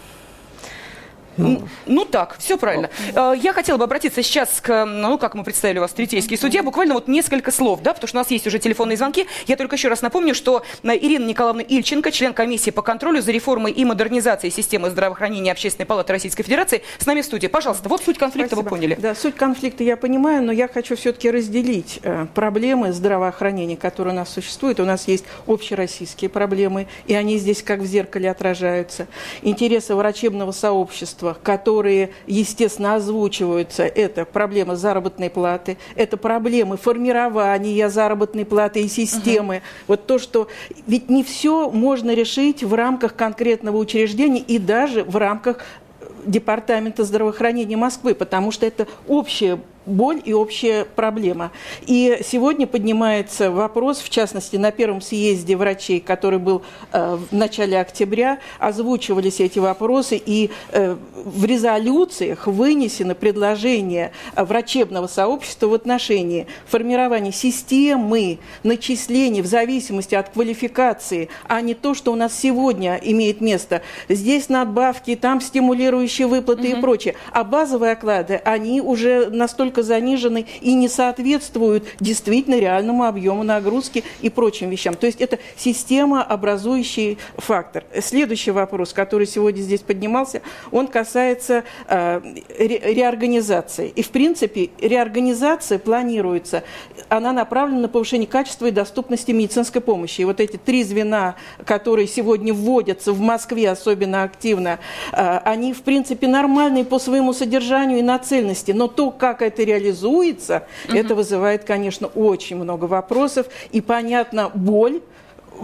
[1.37, 2.90] Ну, ну так, все правильно.
[3.14, 6.94] Э, я хотела бы обратиться сейчас к, ну, как мы представили вас, третейский судья, буквально
[6.94, 9.27] вот несколько слов, да, потому что у нас есть уже телефонные звонки.
[9.47, 13.33] Я только еще раз напомню, что э, Ирина Николаевна Ильченко, член комиссии по контролю за
[13.33, 17.47] реформой и модернизацией системы здравоохранения Общественной палаты Российской Федерации, с нами в студии.
[17.47, 18.64] Пожалуйста, вот суть конфликта Спасибо.
[18.64, 18.97] вы поняли.
[19.01, 24.16] Да, суть конфликта я понимаю, но я хочу все-таки разделить э, проблемы здравоохранения, которые у
[24.16, 24.81] нас существуют.
[24.81, 29.07] У нас есть общероссийские проблемы, и они здесь как в зеркале отражаются.
[29.42, 38.45] Интересы врачебного сообщества обществах, которые, естественно, озвучиваются, это проблема заработной платы, это проблемы формирования заработной
[38.45, 39.57] платы и системы.
[39.57, 39.63] Угу.
[39.89, 40.49] Вот то, что...
[40.87, 45.59] Ведь не все можно решить в рамках конкретного учреждения и даже в рамках
[46.27, 51.53] Департамента здравоохранения Москвы, потому что это общее боль и общая проблема.
[51.87, 57.79] И сегодня поднимается вопрос, в частности, на первом съезде врачей, который был э, в начале
[57.79, 67.33] октября, озвучивались эти вопросы, и э, в резолюциях вынесено предложение врачебного сообщества в отношении формирования
[67.33, 73.83] системы начислений в зависимости от квалификации, а не то, что у нас сегодня имеет место.
[74.09, 76.79] Здесь надбавки, там стимулирующие выплаты угу.
[76.79, 77.14] и прочее.
[77.33, 84.05] А базовые оклады, они уже настолько настолько занижены и не соответствуют действительно реальному объему нагрузки
[84.23, 84.95] и прочим вещам.
[84.95, 87.85] То есть это система образующий фактор.
[88.01, 92.21] Следующий вопрос, который сегодня здесь поднимался, он касается э,
[92.59, 93.93] ре реорганизации.
[93.97, 96.63] И в принципе реорганизация планируется,
[97.09, 100.21] она направлена на повышение качества и доступности медицинской помощи.
[100.21, 101.35] И вот эти три звена,
[101.65, 104.79] которые сегодня вводятся в Москве особенно активно,
[105.13, 110.66] э, они в принципе нормальные по своему содержанию и нацельности, но то, как это реализуется,
[110.88, 110.96] угу.
[110.96, 113.46] это вызывает, конечно, очень много вопросов.
[113.72, 115.00] И, понятно, боль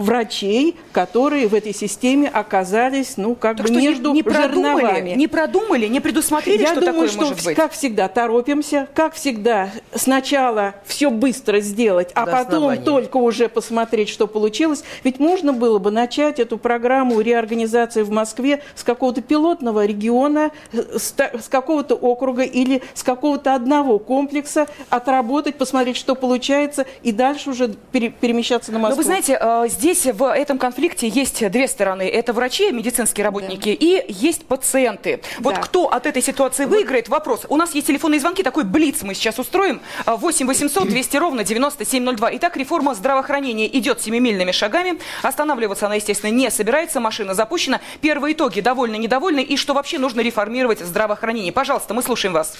[0.01, 5.87] врачей, которые в этой системе оказались, ну, как так бы между не продумали, не продумали,
[5.87, 7.55] не предусмотрели, Я что думаю, такое что, может быть?
[7.55, 12.81] как всегда, торопимся, как всегда, сначала все быстро сделать, а До потом основания.
[12.83, 14.83] только уже посмотреть, что получилось.
[15.03, 21.13] Ведь можно было бы начать эту программу реорганизации в Москве с какого-то пилотного региона, с,
[21.17, 27.73] с какого-то округа или с какого-то одного комплекса, отработать, посмотреть, что получается, и дальше уже
[27.91, 28.95] пере, перемещаться на Москву.
[28.95, 32.07] Но вы знаете, э, здесь в этом конфликте есть две стороны.
[32.07, 33.85] Это врачи, медицинские работники, да.
[33.85, 35.21] и есть пациенты.
[35.39, 35.61] Вот да.
[35.61, 37.09] кто от этой ситуации выиграет?
[37.09, 37.45] Вопрос.
[37.49, 39.81] У нас есть телефонные звонки, такой блиц мы сейчас устроим.
[40.05, 42.35] 8 800 200 ровно 9702.
[42.35, 44.99] Итак, реформа здравоохранения идет семимильными шагами.
[45.23, 46.99] Останавливаться она, естественно, не собирается.
[46.99, 47.81] Машина запущена.
[48.01, 49.41] Первые итоги довольны, недовольны.
[49.41, 51.51] И что вообще нужно реформировать здравоохранение?
[51.51, 52.57] Пожалуйста, мы слушаем вас.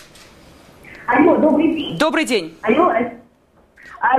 [1.08, 1.98] Алло, добрый день.
[1.98, 2.58] Добрый день.
[2.62, 2.92] Алло,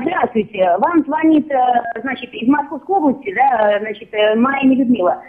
[0.00, 0.76] здравствуйте.
[0.78, 5.22] Вам звонит, э, значит, из Московской области, да, значит, э, Майя Людмила.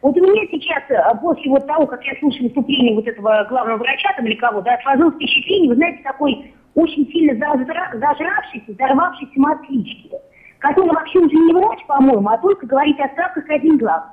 [0.00, 3.78] Вот у меня сейчас, э, после вот того, как я слушаю выступление вот этого главного
[3.78, 10.10] врача там или кого, да, сложилось впечатление, вы знаете, такой очень сильно зажравшийся, взорвавшийся москвички,
[10.58, 14.04] который вообще уже не врач, по-моему, а только говорит о ставках один глав.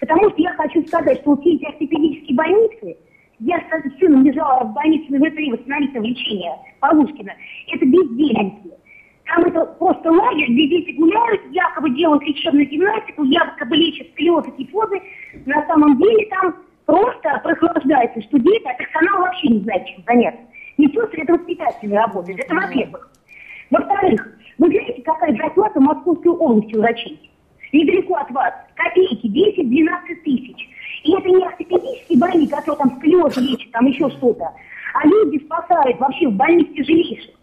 [0.00, 2.96] Потому что я хочу сказать, что вот все эти ортопедические больницы,
[3.38, 7.32] я с сыном лежала в больнице на ВТИ восстановительного лечения Полушкина,
[7.72, 8.79] это бездельники.
[9.30, 14.64] Там это просто лагерь, где дети гуляют, якобы делают лечебную гимнастику, якобы лечат сколиоз и
[14.64, 15.00] кифозы.
[15.46, 20.40] На самом деле там просто прохлаждается, что дети, а персонал вообще не знает, чем заняться.
[20.78, 23.10] Не сестры, это воспитатели работают, это во-первых.
[23.70, 27.30] Во-вторых, вы знаете, какая зарплата в Московской области у врачей?
[27.72, 28.52] Недалеко от вас.
[28.74, 30.68] Копейки, 10-12 тысяч.
[31.04, 34.50] И это не ортопедические больные, которые там сколиоз лечат, там еще что-то.
[34.92, 37.39] А люди спасают вообще в больнице тяжелейших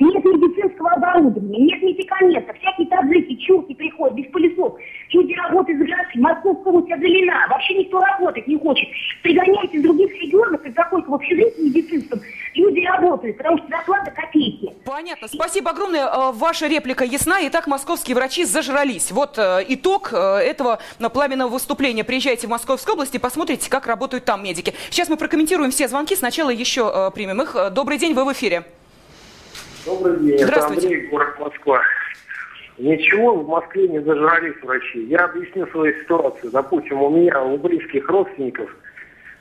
[0.00, 4.72] нет медицинского оборудования, нет медикаментов, всякие таблетки, чурки приходят без пылесос.
[5.10, 8.88] Люди работают за границей, Московская область оголена, вообще никто работать не хочет.
[9.22, 12.20] Пригоняют из других регионов, из заходят в общежитие медицинском,
[12.54, 14.72] люди работают, потому что зарплата копейки.
[14.84, 15.28] Понятно.
[15.28, 16.06] Спасибо огромное.
[16.06, 17.38] Э, ваша реплика ясна.
[17.48, 19.10] Итак, московские врачи зажрались.
[19.12, 20.78] Вот э, итог э, этого
[21.12, 22.04] пламенного выступления.
[22.04, 24.74] Приезжайте в Московскую область и посмотрите, как работают там медики.
[24.90, 26.16] Сейчас мы прокомментируем все звонки.
[26.16, 27.56] Сначала еще примем их.
[27.72, 28.64] Добрый день, вы в эфире.
[29.86, 31.80] Добрый день, это Андрей, город Москва.
[32.76, 35.04] Ничего, в Москве не зажрались врачи.
[35.04, 36.50] Я объясню свою ситуацию.
[36.50, 38.70] Допустим, у меня, у близких родственников,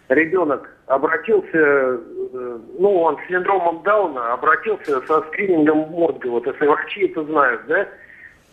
[0.07, 6.27] ребенок обратился, э, ну, он с синдромом Дауна, обратился со скринингом мозга.
[6.27, 7.87] Вот если врачи это знают, да,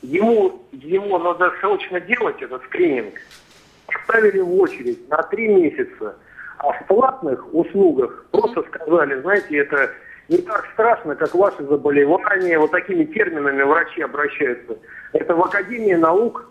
[0.02, 3.14] ему, ему надо срочно делать этот скрининг.
[4.04, 6.16] Ставили в очередь на три месяца.
[6.58, 9.90] А в платных услугах просто сказали, знаете, это
[10.28, 12.58] не так страшно, как ваши заболевания.
[12.58, 14.76] Вот такими терминами врачи обращаются.
[15.12, 16.50] Это в Академии наук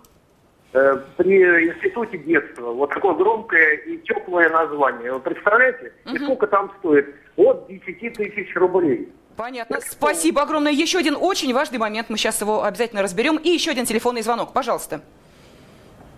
[0.74, 2.72] э, при Институте детства.
[2.72, 5.12] Вот такое громкое и теплое название.
[5.12, 5.92] Вы представляете?
[6.06, 6.16] Угу.
[6.16, 7.14] И сколько там стоит?
[7.36, 9.12] От 10 тысяч рублей.
[9.36, 9.80] Понятно.
[9.82, 10.72] Спасибо огромное.
[10.72, 12.10] Еще один очень важный момент.
[12.10, 13.36] Мы сейчас его обязательно разберем.
[13.36, 14.54] И еще один телефонный звонок.
[14.54, 15.02] Пожалуйста.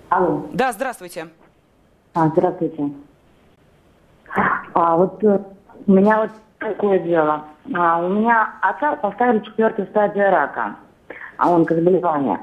[0.09, 0.47] Алло.
[0.53, 1.29] Да, здравствуйте.
[2.13, 2.91] А, здравствуйте.
[4.73, 5.39] А вот э,
[5.87, 6.31] у меня вот
[6.69, 7.45] такое дело.
[7.73, 10.75] А, у меня отца поставили четвертую стадию рака,
[11.37, 12.39] а он онкозаболевания.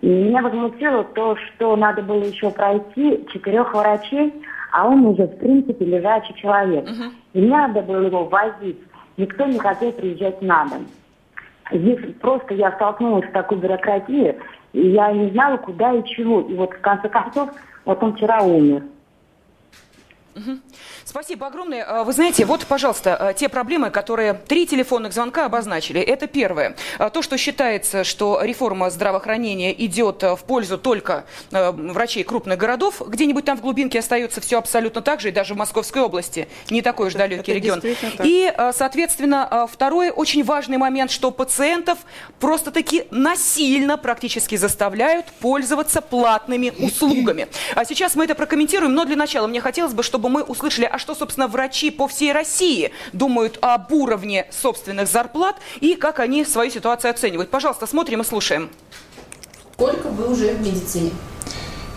[0.00, 4.34] И меня возмутило то, что надо было еще пройти четырех врачей,
[4.72, 6.84] а он уже, в принципе, лежачий человек.
[6.84, 7.10] Uh-huh.
[7.32, 8.78] И мне надо было его возить.
[9.16, 10.86] Никто не хотел приезжать на дом.
[11.72, 14.36] Здесь просто я столкнулась с такой бюрократией,
[14.72, 16.40] и я не знала, куда и чего.
[16.42, 17.50] И вот в конце концов,
[17.84, 18.82] вот он вчера умер.
[21.04, 21.84] Спасибо огромное.
[21.84, 26.00] А, вы знаете, вот, пожалуйста, а, те проблемы, которые три телефонных звонка обозначили.
[26.00, 26.76] Это первое.
[26.98, 33.44] А, то, что считается, что реформа здравоохранения идет в пользу только врачей крупных городов, где-нибудь
[33.44, 37.08] там в глубинке остается все абсолютно так же, и даже в Московской области не такой
[37.08, 37.82] уж далекий Это регион.
[38.22, 41.98] И, соответственно, второй очень важный момент, что пациентов
[42.38, 47.48] просто-таки насильно практически заставляют пользоваться платными услугами.
[47.74, 50.98] А сейчас мы это прокомментируем, но для начала мне хотелось бы, чтобы мы услышали а
[50.98, 56.70] что, собственно, врачи по всей России думают об уровне собственных зарплат и как они свою
[56.70, 57.50] ситуацию оценивают.
[57.50, 58.70] Пожалуйста, смотрим и слушаем.
[59.74, 61.12] Сколько вы уже в медицине?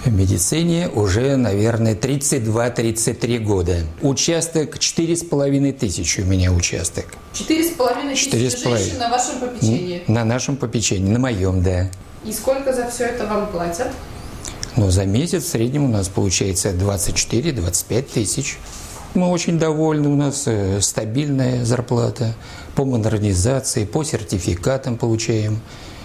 [0.05, 3.77] В медицине уже, наверное, 32-33 года.
[4.01, 7.05] Участок 4,5 тысячи у меня участок.
[7.33, 10.03] 4,5 тысячи женщин на вашем попечении?
[10.07, 11.89] На нашем попечении, на моем, да.
[12.25, 13.91] И сколько за все это вам платят?
[14.77, 18.57] Ну, за месяц в среднем у нас получается 24-25 тысяч.
[19.13, 22.33] Мы очень довольны, у нас э, стабильная зарплата
[22.75, 25.59] по модернизации, по сертификатам получаем.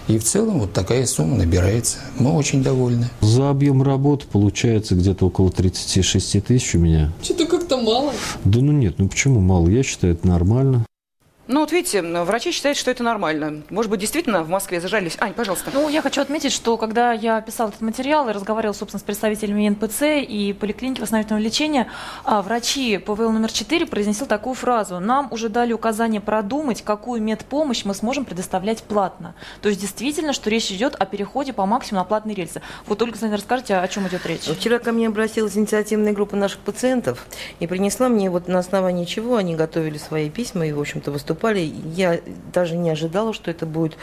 [0.09, 1.99] И в целом вот такая сумма набирается.
[2.19, 3.09] Мы очень довольны.
[3.21, 7.13] За объем работы получается где-то около 36 тысяч у меня.
[7.23, 8.13] Что-то как-то мало.
[8.45, 9.69] Да ну нет, ну почему мало?
[9.69, 10.85] Я считаю, это нормально.
[11.49, 13.63] Ну вот видите, врачи считают, что это нормально.
[13.71, 15.17] Может быть, действительно в Москве зажались.
[15.21, 15.71] Ань, пожалуйста.
[15.73, 19.69] Ну, я хочу отметить, что когда я писала этот материал и разговаривала, собственно, с представителями
[19.69, 21.89] НПЦ и поликлиники восстановительного лечения,
[22.25, 24.99] а, врачи ПВЛ номер 4 произнесли такую фразу.
[24.99, 29.37] Нам уже дали указание продумать, какую медпомощь мы сможем предоставлять платно.
[29.63, 32.61] То есть действительно, что речь идет о переходе по максимуму на платные рельсы.
[32.87, 34.43] Вот только, кстати, расскажите, о чем идет речь.
[34.43, 37.25] Вчера ко мне обратилась инициативная группа наших пациентов
[37.61, 41.36] и принесла мне вот на основании чего они готовили свои письма и, в общем-то, выступали
[41.37, 41.73] выступали.
[41.95, 42.21] Я
[42.53, 43.97] даже не ожидала, что это будет,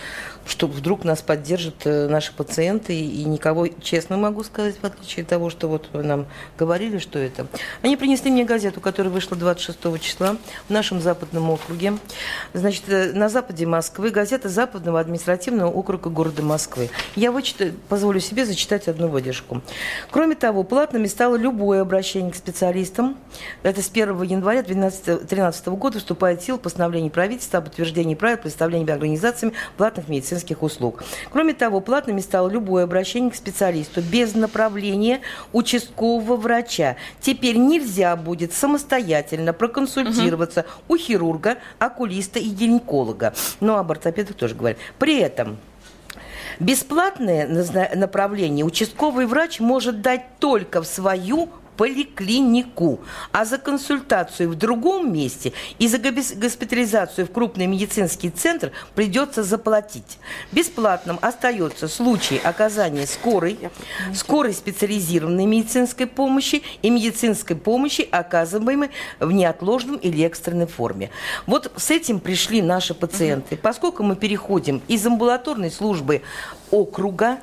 [0.45, 2.95] что вдруг нас поддержат э, наши пациенты.
[2.95, 7.19] И никого, честно могу сказать, в отличие от того, что вот вы нам говорили, что
[7.19, 7.47] это.
[7.81, 11.93] Они принесли мне газету, которая вышла 26 числа в нашем западном округе.
[12.53, 16.89] Значит, э, на западе Москвы газета Западного административного округа города Москвы.
[17.15, 19.61] Я вычитаю, позволю себе зачитать одну выдержку.
[20.11, 23.17] Кроме того, платными стало любое обращение к специалистам.
[23.63, 28.37] Это с 1 января 2013 года вступает в силу постановление правительства правительства об утверждении правил
[28.37, 31.05] представления организациями платных медицинских услуг.
[31.31, 35.21] Кроме того, платными стало любое обращение к специалисту без направления
[35.53, 36.97] участкового врача.
[37.21, 40.95] Теперь нельзя будет самостоятельно проконсультироваться угу.
[40.95, 43.33] у хирурга, окулиста и гинеколога.
[43.61, 44.77] Но об ортопедах тоже говорят.
[44.99, 45.57] При этом
[46.59, 47.47] Бесплатное
[47.95, 52.99] направление участковый врач может дать только в свою поликлинику,
[53.31, 60.17] а за консультацию в другом месте и за госпитализацию в крупный медицинский центр придется заплатить.
[60.51, 63.57] Бесплатным остается случай оказания скорой,
[64.13, 71.09] скорой специализированной медицинской помощи и медицинской помощи, оказываемой в неотложном или экстренной форме.
[71.45, 73.57] Вот с этим пришли наши пациенты.
[73.57, 76.21] Поскольку мы переходим из амбулаторной службы
[76.71, 77.39] округа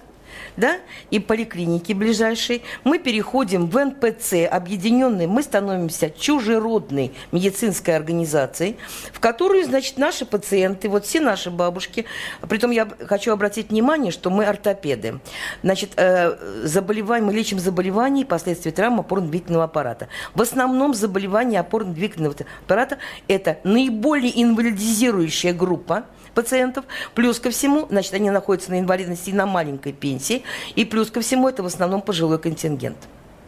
[0.56, 0.78] да,
[1.10, 8.76] и поликлиники ближайшей, мы переходим в НПЦ, объединенный, мы становимся чужеродной медицинской организацией,
[9.12, 12.06] в которую, значит, наши пациенты, вот все наши бабушки,
[12.48, 15.20] притом я хочу обратить внимание, что мы ортопеды,
[15.62, 20.08] значит, э, заболеваем, мы лечим заболевания и последствия травм опорно-двигательного аппарата.
[20.34, 22.34] В основном заболевания опорно-двигательного
[22.64, 26.84] аппарата– это наиболее инвалидизирующая группа, пациентов.
[27.14, 30.42] Плюс ко всему, значит, они находятся на инвалидности и на маленькой пенсии.
[30.74, 32.98] И плюс ко всему, это в основном пожилой контингент.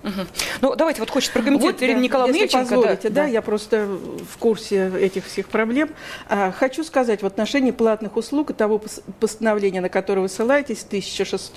[0.02, 0.26] Угу.
[0.62, 2.74] Ну, давайте вот хочет прокомментировать вот, Ирина да, Николаевна если Еченко.
[2.74, 3.88] позволите, да, да, я просто
[4.30, 5.90] в курсе этих всех проблем.
[6.28, 8.80] А, хочу сказать в отношении платных услуг и того
[9.20, 11.52] постановления, на которое вы ссылаетесь, 1006,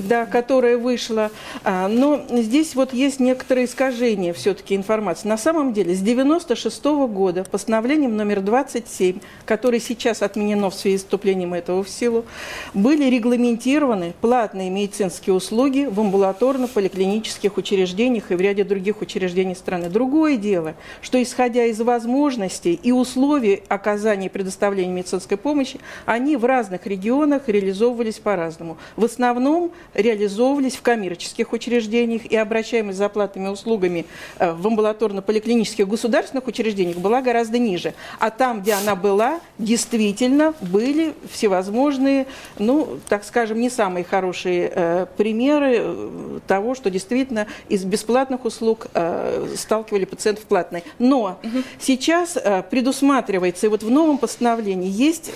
[0.00, 1.30] да, которое вышло.
[1.64, 5.28] А, но здесь вот есть некоторые искажения все-таки информации.
[5.28, 10.96] На самом деле, с 96 -го года постановлением номер 27, которое сейчас отменено в связи
[10.96, 12.24] с вступлением этого в силу,
[12.72, 19.88] были регламентированы платные медицинские услуги в амбулаторно-поликлинических учреждениях учреждениях и в ряде других учреждений страны.
[19.88, 26.44] Другое дело, что исходя из возможностей и условий оказания и предоставления медицинской помощи, они в
[26.44, 28.76] разных регионах реализовывались по-разному.
[28.94, 34.06] В основном реализовывались в коммерческих учреждениях и обращаемость за платными услугами
[34.38, 37.94] э, в амбулаторно-поликлинических государственных учреждениях была гораздо ниже.
[38.20, 42.26] А там, где она была, действительно были всевозможные,
[42.58, 48.88] ну, так скажем, не самые хорошие э, примеры э, того, что действительно из бесплатных услуг
[48.94, 50.84] э, сталкивали пациентов платной.
[50.98, 51.62] Но угу.
[51.78, 55.30] сейчас э, предусматривается, и вот в новом постановлении есть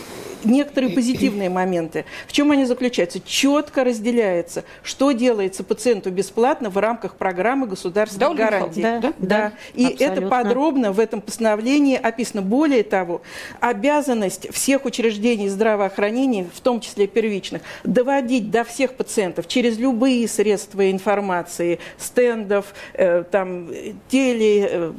[0.44, 2.04] некоторые позитивные моменты.
[2.26, 3.20] В чем они заключаются?
[3.20, 8.82] Четко разделяется, что делается пациенту бесплатно в рамках программы государственных да, гарантий.
[8.82, 9.52] Да, да, да.
[9.74, 10.04] И абсолютно.
[10.04, 12.42] это подробно в этом постановлении описано.
[12.42, 13.22] Более того,
[13.60, 20.90] обязанность всех учреждений здравоохранения, в том числе первичных, доводить до всех пациентов через любые средства
[20.90, 21.78] информации,
[22.10, 23.68] стендов, э, там,
[24.08, 24.92] теле, э,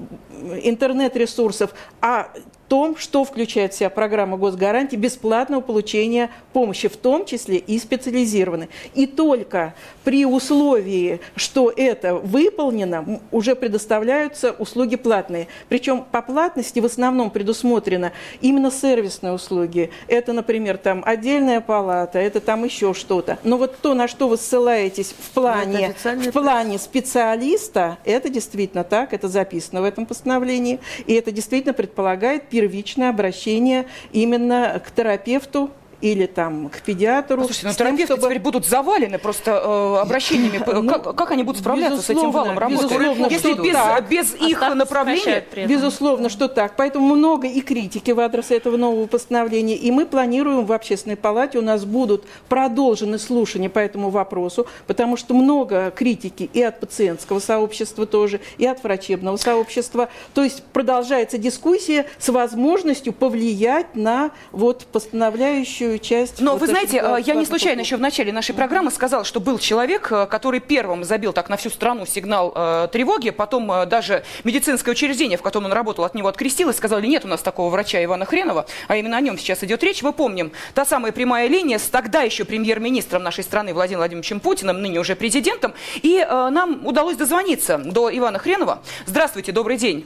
[0.63, 2.31] интернет-ресурсов, а
[2.71, 8.69] том, что включает в себя программа госгарантии бесплатного получения помощи, в том числе и специализированной.
[8.95, 9.73] И только
[10.05, 15.49] при условии, что это выполнено, уже предоставляются услуги платные.
[15.67, 19.91] Причем по платности в основном предусмотрено именно сервисные услуги.
[20.07, 23.37] Это, например, там отдельная палата, это там еще что-то.
[23.43, 29.11] Но вот то, на что вы ссылаетесь в плане, в плане специалиста, это действительно так,
[29.11, 36.25] это записано в этом постановлении, и это действительно предполагает первичное обращение именно к терапевту или
[36.25, 37.43] там к педиатру.
[37.43, 38.21] Слушайте, но ну, терапевты чтобы...
[38.23, 40.61] теперь будут завалены просто э, обращениями.
[40.71, 42.85] Ну, как, как они будут справляться с этим валом работы?
[42.85, 44.09] Безусловно, Если без, так.
[44.09, 45.45] без их направления...
[45.67, 46.75] Безусловно, что так.
[46.77, 49.75] Поэтому много и критики в адрес этого нового постановления.
[49.75, 55.17] И мы планируем в общественной палате, у нас будут продолжены слушания по этому вопросу, потому
[55.17, 60.09] что много критики и от пациентского сообщества тоже, и от врачебного сообщества.
[60.33, 66.39] То есть продолжается дискуссия с возможностью повлиять на вот постановляющую большую часть.
[66.39, 69.39] Но вот вы знаете, этого, я не случайно еще в начале нашей программы сказала, что
[69.39, 73.85] был человек, э, который первым забил так на всю страну сигнал э, тревоги, потом э,
[73.85, 77.69] даже медицинское учреждение, в котором он работал, от него открестилось, сказали, нет у нас такого
[77.69, 80.01] врача Ивана Хренова, а именно о нем сейчас идет речь.
[80.01, 84.81] Мы помним, та самая прямая линия с тогда еще премьер-министром нашей страны Владимиром Владимировичем Путиным,
[84.81, 88.81] ныне уже президентом, и э, нам удалось дозвониться до Ивана Хренова.
[89.05, 90.05] Здравствуйте, добрый день.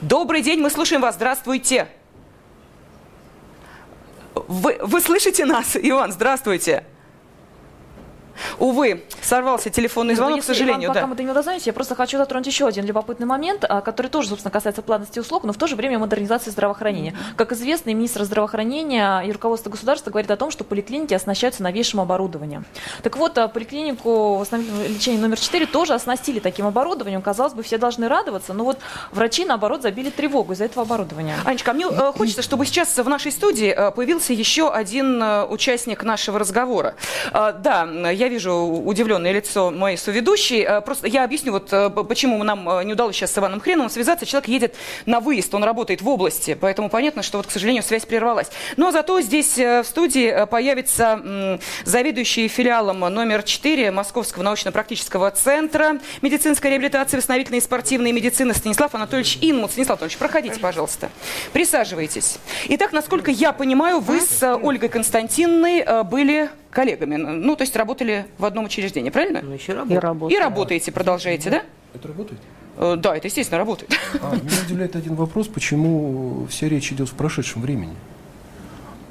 [0.00, 1.14] Добрый день, мы слушаем вас.
[1.14, 1.88] Здравствуйте.
[4.48, 6.12] Вы, вы слышите нас, Иван?
[6.12, 6.84] Здравствуйте.
[8.58, 10.86] Увы, сорвался телефонный ну, звонок, к сожалению.
[10.86, 11.06] Иван, пока да.
[11.06, 14.28] мы до него дозвонимся, я просто хочу затронуть еще один любопытный момент, а, который тоже,
[14.28, 17.10] собственно, касается платности услуг, но в то же время модернизации здравоохранения.
[17.10, 17.36] Mm-hmm.
[17.36, 22.00] Как известно, и министр здравоохранения и руководство государства говорит о том, что поликлиники оснащаются новейшим
[22.00, 22.64] оборудованием.
[23.02, 27.22] Так вот, а, поликлинику восстановительного лечения номер 4 тоже оснастили таким оборудованием.
[27.22, 28.78] Казалось бы, все должны радоваться, но вот
[29.12, 31.36] врачи, наоборот, забили тревогу из-за этого оборудования.
[31.44, 36.02] Анечка, мне э, хочется, чтобы сейчас в нашей студии э, появился еще один э, участник
[36.02, 36.94] нашего разговора.
[37.32, 40.66] Э, да, я вижу удивленное лицо моей соведущей.
[40.82, 41.70] Просто я объясню, вот
[42.08, 44.26] почему нам не удалось сейчас с Иваном Хреновым связаться.
[44.26, 44.74] Человек едет
[45.06, 48.48] на выезд, он работает в области, поэтому понятно, что вот, к сожалению, связь прервалась.
[48.76, 57.16] Но зато здесь в студии появится заведующий филиалом номер 4 Московского научно-практического центра медицинской реабилитации,
[57.16, 59.72] восстановительной и спортивной медицины Станислав Анатольевич Инмут.
[59.72, 61.10] Станислав Анатольевич, проходите, пожалуйста.
[61.52, 62.38] Присаживайтесь.
[62.68, 67.16] Итак, насколько я понимаю, вы с Ольгой Константиновной э, были коллегами.
[67.16, 69.40] Ну, то есть работали в одном учреждении, правильно?
[69.42, 70.30] Ну, еще работаю.
[70.30, 71.62] И работаете, продолжаете, да?
[71.94, 72.40] Это работает?
[72.76, 73.92] Э, да, это, естественно, работает.
[74.20, 77.94] А, меня удивляет один вопрос, почему вся речь идет в прошедшем времени.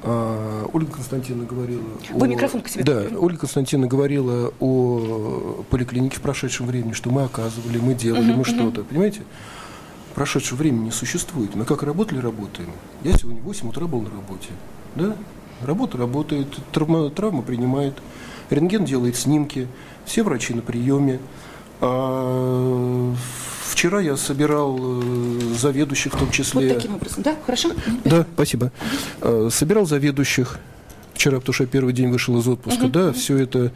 [0.03, 1.84] А, Ольга Константиновна говорила...
[2.11, 2.30] Вы о...
[2.30, 2.84] микрофон к себе.
[2.84, 8.39] Да, Ольга Константиновна говорила о поликлинике в прошедшем времени, что мы оказывали, мы делали, угу,
[8.39, 8.84] мы что-то.
[8.84, 9.22] Понимаете?
[10.14, 11.55] Прошедшего времени не существует.
[11.55, 12.70] Мы как работали, работаем.
[13.03, 14.49] Я сегодня в 8 утра был на работе.
[14.95, 15.16] Да?
[15.66, 17.93] Работа работает, травма, травма принимает,
[18.49, 19.68] рентген делает снимки,
[20.05, 21.20] все врачи на приеме.
[21.82, 23.14] А
[23.70, 26.70] вчера я собирал э, заведующих в том числе.
[26.70, 27.36] Вот таким образом, да?
[27.45, 27.72] Хорошо?
[28.05, 28.72] Да, спасибо.
[29.22, 30.59] А, собирал заведующих
[31.14, 33.72] вчера, потому что я первый день вышел из отпуска, uh-huh, да, все это,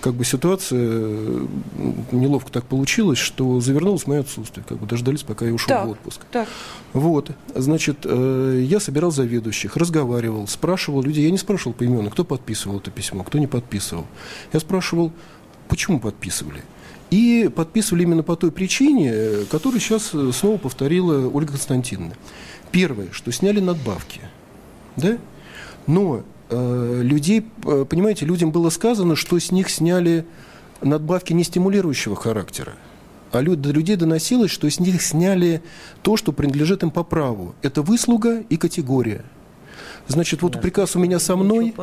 [0.00, 1.46] как бы ситуация,
[2.12, 5.90] неловко так получилось, что завернулось мое отсутствие, как бы дождались, пока я ушел так, в
[5.90, 6.20] отпуск.
[6.30, 6.48] Так.
[6.92, 12.78] Вот, значит, э, я собирал заведующих, разговаривал, спрашивал людей, я не спрашивал поименно, кто подписывал
[12.78, 14.06] это письмо, кто не подписывал.
[14.52, 15.12] Я спрашивал,
[15.68, 16.62] почему подписывали.
[17.10, 22.14] И подписывали именно по той причине, которую сейчас снова повторила Ольга Константиновна.
[22.72, 24.20] Первое, что сняли надбавки.
[24.96, 25.18] Да?
[25.86, 30.26] Но Э, людей, э, понимаете, людям было сказано, что с них сняли
[30.82, 32.74] надбавки не стимулирующего характера,
[33.32, 35.62] а до людей доносилось, что с них сняли
[36.02, 37.54] то, что принадлежит им по праву.
[37.62, 39.24] Это выслуга и категория.
[40.06, 41.74] Значит, вот приказ у меня со мной.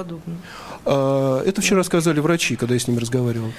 [0.83, 3.51] А, это вчера сказали врачи, когда я с ними разговаривал.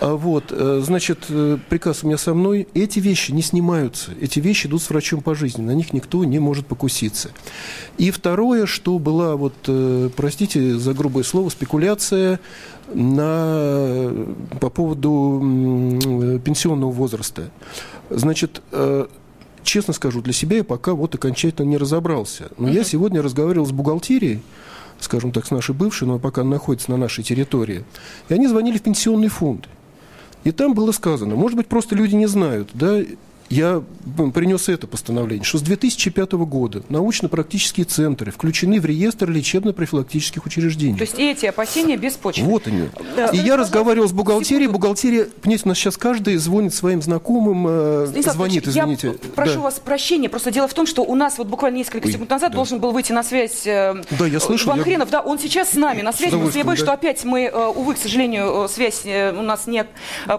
[0.00, 2.68] А, вот, э, значит, э, приказ у меня со мной.
[2.74, 4.12] Эти вещи не снимаются.
[4.20, 5.62] Эти вещи идут с врачом по жизни.
[5.62, 7.30] На них никто не может покуситься.
[7.96, 12.40] И второе, что была, вот, э, простите за грубое слово, спекуляция
[12.92, 14.10] на,
[14.60, 15.40] по поводу
[16.44, 17.50] пенсионного возраста.
[18.08, 18.62] Значит,
[19.68, 22.50] честно скажу, для себя я пока вот окончательно не разобрался.
[22.58, 22.74] Но uh-huh.
[22.74, 24.42] я сегодня разговаривал с бухгалтерией,
[24.98, 27.84] скажем так, с нашей бывшей, но пока она находится на нашей территории.
[28.28, 29.68] И они звонили в пенсионный фонд.
[30.44, 33.00] И там было сказано, может быть, просто люди не знают, да,
[33.50, 33.82] я
[34.34, 40.96] принес это постановление, что с 2005 года научно-практические центры включены в реестр лечебно-профилактических учреждений.
[40.96, 42.48] То есть эти опасения беспочвенны.
[42.48, 42.88] Вот они.
[43.16, 43.26] Да.
[43.26, 44.64] И я разговаривал с бухгалтерией.
[44.64, 44.78] Секунду.
[44.78, 49.08] Бухгалтерия, понимаете, у нас сейчас каждый звонит своим знакомым, э, Станислав звонит, извините.
[49.08, 49.60] Я прошу да.
[49.60, 52.50] вас прощения, просто дело в том, что у нас вот буквально несколько Ой, секунд назад
[52.52, 52.56] да.
[52.56, 54.84] должен был выйти на связь э, да, я слышу, Иван я...
[54.84, 56.84] Хренов, да, он сейчас с нами на связи, я боюсь, да.
[56.84, 59.88] что опять мы, э, увы, к сожалению, связь у нас нет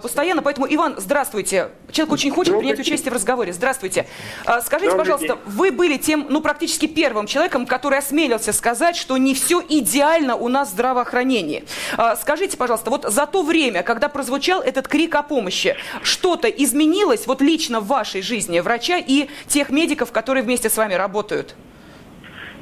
[0.02, 1.70] постоянно, поэтому, Иван, здравствуйте.
[1.92, 3.54] Человек очень хочет принять участие в разговоре.
[3.54, 4.08] Здравствуйте.
[4.46, 5.56] А, скажите, Добрый пожалуйста, день.
[5.56, 10.48] вы были тем, ну, практически первым человеком, который осмелился сказать, что не все идеально у
[10.50, 11.64] нас в здравоохранении.
[11.98, 17.28] А, скажите, пожалуйста, вот за то время, когда прозвучал этот крик о помощи, что-то изменилось
[17.28, 21.56] вот лично в вашей жизни, врача и тех медиков, которые вместе с вами работают?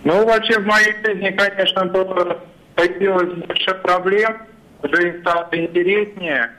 [0.04, 2.40] Ну, вообще в моей жизни, конечно, было,
[2.76, 4.38] появилось больше проблем,
[4.84, 6.52] жизнь стала интереснее,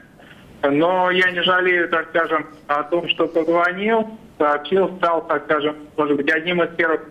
[0.63, 6.17] но я не жалею, так скажем, о том, что позвонил, сообщил, стал, так скажем, может
[6.17, 7.01] быть, одним из первых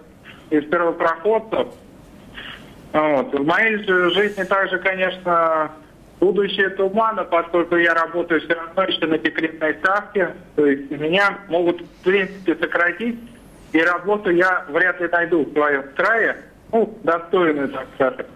[0.50, 1.68] из первопроходцев.
[2.92, 3.34] Вот.
[3.34, 3.76] В моей
[4.10, 5.70] жизни также, конечно,
[6.20, 11.82] будущее тумана, поскольку я работаю все равно еще на декретной ставке, то есть меня могут,
[11.82, 13.18] в принципе, сократить,
[13.72, 16.36] и работу я вряд ли найду в своем крае,
[16.72, 18.26] ну, достойную, так скажем.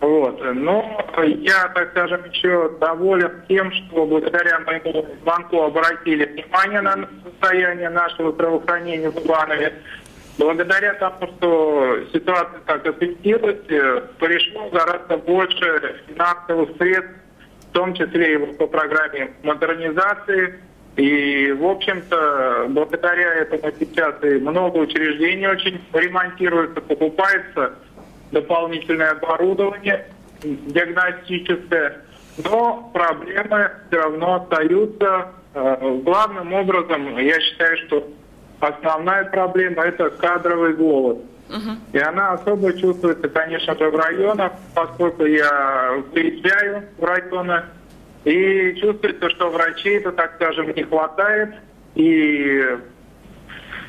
[0.00, 0.40] Вот.
[0.54, 7.90] Но я, так скажем, еще доволен тем, что благодаря моему звонку обратили внимание на состояние
[7.90, 9.72] нашего здравоохранения в Иванове.
[10.38, 13.56] Благодаря тому, что ситуация так осветилась,
[14.18, 17.10] пришло гораздо больше финансовых средств,
[17.70, 20.60] в том числе и по программе модернизации.
[20.96, 27.74] И, в общем-то, благодаря этому сейчас и много учреждений очень ремонтируется, покупается–
[28.32, 30.06] дополнительное оборудование
[30.42, 31.98] диагностическое,
[32.44, 35.28] но проблемы все равно остаются.
[35.54, 38.08] Э, главным образом, я считаю, что
[38.60, 41.18] основная проблема– это кадровый голод.
[41.48, 41.76] Uh-huh.
[41.92, 47.62] И она особо чувствуется, конечно же, в районах, поскольку я приезжаю в районы,
[48.24, 51.54] и чувствуется, что врачей-то, так скажем, не хватает.
[51.94, 52.62] И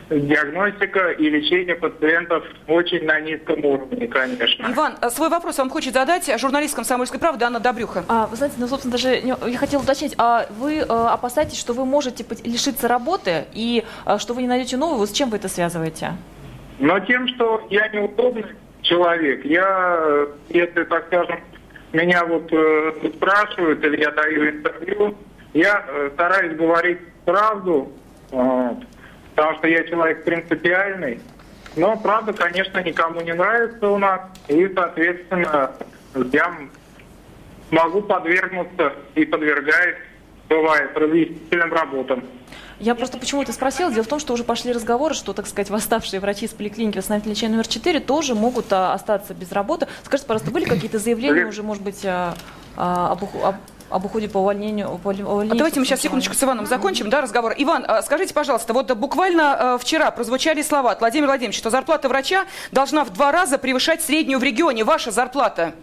[0.10, 4.66] диагностика и лечение пациентов очень на низком уровне, конечно.
[4.72, 8.04] Иван, э, свой вопрос вам хочет задать журналист «Комсомольской правды» Анна Добрюха.
[8.08, 11.86] А, вы знаете, ну, собственно, даже я хотела уточнить, а вы э, опасаетесь, что вы
[11.86, 15.06] можете лишиться работы и э, что вы не найдете новую?
[15.08, 16.14] С чем вы это связываете?
[16.80, 18.46] Но тем, что я неудобный
[18.82, 19.46] человек.
[19.46, 21.40] Я, если, так скажем,
[21.94, 25.16] меня вот э, спрашивают или я даю интервью,
[25.54, 27.92] я э, стараюсь говорить правду,
[28.32, 28.70] э,
[29.40, 31.22] потому что я человек принципиальный.
[31.78, 34.20] Но правда, конечно, никому не нравится у нас,
[34.50, 35.72] и, соответственно,
[36.34, 36.58] я
[37.72, 39.96] могу подвергнуться и подвергаюсь,
[40.50, 42.26] бывает, разъяснительным работам.
[42.82, 43.90] Я просто почему это спросила.
[43.90, 47.36] Дело в том, что уже пошли разговоры, что, так сказать, восставшие врачи из поликлиники восстановительного
[47.36, 49.88] лечения номер 4 тоже могут а, остаться без работы.
[50.04, 52.34] Скажите, пожалуйста, были какие-то заявления уже, может быть, а,
[52.76, 53.56] а, об, об,
[53.90, 54.90] об уходе по увольнению.
[54.90, 57.54] увольнению а давайте мы сейчас секундочку с Иваном закончим, да, разговор.
[57.58, 62.46] Иван, а, скажите, пожалуйста, вот буквально вчера прозвучали слова от Владимира Владимировича, что зарплата врача
[62.72, 64.84] должна в два раза превышать среднюю в регионе.
[64.84, 65.74] Ваша зарплата?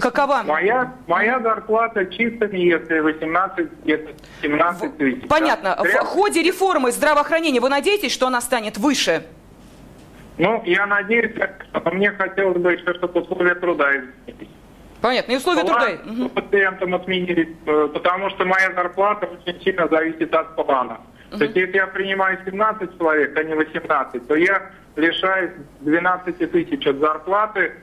[0.00, 0.42] Какова?
[0.44, 5.28] Моя, моя зарплата чистыми, если 18, где-то 17 тысяч.
[5.28, 5.78] Понятно.
[5.78, 9.24] В ходе реформы здравоохранения вы надеетесь, что она станет выше?
[10.36, 11.32] Ну, я надеюсь,
[11.92, 14.48] мне хотелось бы еще, чтобы условия труда изменились.
[15.04, 16.12] Понятно, и условия план труда.
[16.12, 16.28] Угу.
[16.30, 20.98] пациентам отменились, э, потому что моя зарплата очень сильно зависит от плана.
[21.30, 21.40] Угу.
[21.40, 25.50] То есть, если я принимаю 17 человек, а не 18, то я лишаюсь
[25.80, 27.74] 12 тысяч от зарплаты,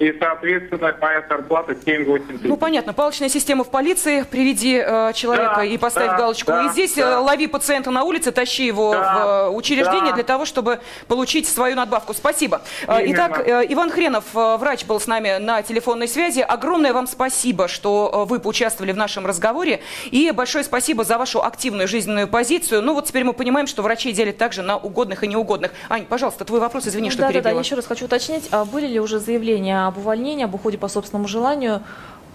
[0.00, 2.40] и, соответственно, моя зарплата 7-8 тысяч.
[2.44, 2.94] Ну, понятно.
[2.94, 4.22] Палочная система в полиции.
[4.22, 6.50] Приведи э, человека да, и поставь да, галочку.
[6.50, 7.20] Да, и здесь э, да.
[7.20, 10.14] лови пациента на улице, тащи его да, в э, учреждение да.
[10.14, 12.14] для того, чтобы получить свою надбавку.
[12.14, 12.62] Спасибо.
[12.86, 13.14] Э, Именно.
[13.14, 16.40] Итак, э, Иван Хренов, врач, был с нами на телефонной связи.
[16.40, 19.80] Огромное вам спасибо, что вы поучаствовали в нашем разговоре.
[20.10, 22.80] И большое спасибо за вашу активную жизненную позицию.
[22.80, 25.72] Ну, вот теперь мы понимаем, что врачи делят также на угодных и неугодных.
[25.90, 26.86] Ань, пожалуйста, твой вопрос.
[26.86, 27.44] Извини, ну, что да, перебила.
[27.44, 28.48] Да, да, еще раз хочу уточнить.
[28.50, 31.82] А были ли уже заявления об увольнении, об уходе по собственному желанию.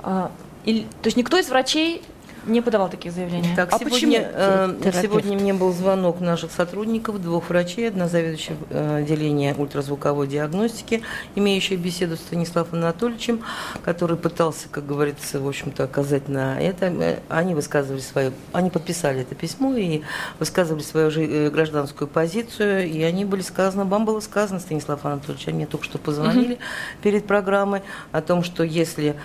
[0.04, 0.32] А,
[0.64, 2.02] или, то есть никто из врачей
[2.46, 3.50] не подавал таких заявлений.
[3.56, 8.98] Так, а сегодня, э, сегодня мне был звонок наших сотрудников, двух врачей, одна заведующая э,
[9.00, 11.02] отделения ультразвуковой диагностики,
[11.36, 13.42] имеющая беседу с Станиславом Анатольевичем,
[13.84, 16.86] который пытался, как говорится, в общем-то, оказать на это.
[16.88, 20.02] Э, они высказывали свою, они подписали это письмо и
[20.40, 25.66] высказывали свою э, гражданскую позицию, и они были сказаны, вам было сказано, Станислав Анатольевич, они
[25.66, 26.62] мне только что позвонили угу.
[27.02, 27.82] перед программой
[28.12, 29.16] о том, что если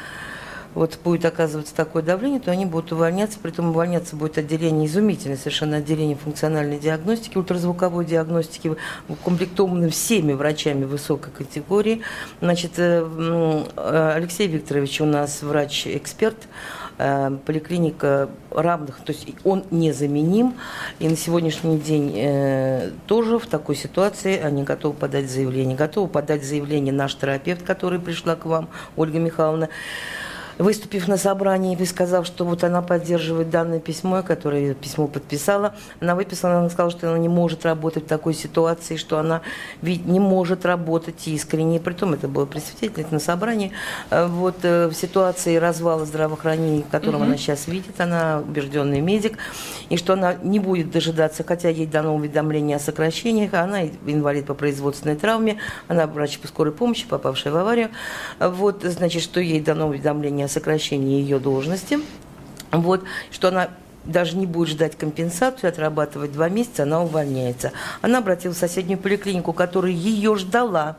[0.74, 5.78] вот будет оказываться такое давление, то они будут увольняться, притом увольняться будет отделение изумительное совершенно
[5.78, 8.76] отделение функциональной диагностики, ультразвуковой диагностики,
[9.08, 12.02] укомплектованное всеми врачами высокой категории.
[12.40, 13.04] Значит, э,
[13.76, 16.36] э, Алексей Викторович у нас врач-эксперт,
[16.98, 20.54] э, поликлиника равных, то есть он незаменим,
[20.98, 25.76] и на сегодняшний день тоже в такой ситуации они готовы подать заявление.
[25.76, 29.68] Готовы подать заявление наш терапевт, который пришла к вам, Ольга Михайловна
[30.60, 36.14] выступив на собрании и сказав, что вот она поддерживает данное письмо, которое письмо подписала, она
[36.14, 39.40] выписала, она сказала, что она не может работать в такой ситуации, что она
[39.80, 41.80] ведь не может работать искренне.
[41.80, 42.60] Притом это было при
[43.10, 43.72] на собрании.
[44.10, 47.24] Э, вот э, в ситуации развала здравоохранения, в котором угу.
[47.24, 49.38] она сейчас видит, она убежденный медик,
[49.88, 54.54] и что она не будет дожидаться, хотя ей дано уведомление о сокращениях, она инвалид по
[54.54, 55.56] производственной травме,
[55.88, 57.88] она врач по скорой помощи, попавшая в аварию.
[58.38, 62.00] Вот, значит, что ей дано уведомление сокращении ее должности.
[62.72, 63.70] Вот, что она
[64.04, 67.72] даже не будет ждать компенсацию, отрабатывать два месяца, она увольняется.
[68.00, 70.96] Она обратилась в соседнюю поликлинику, которая ее ждала,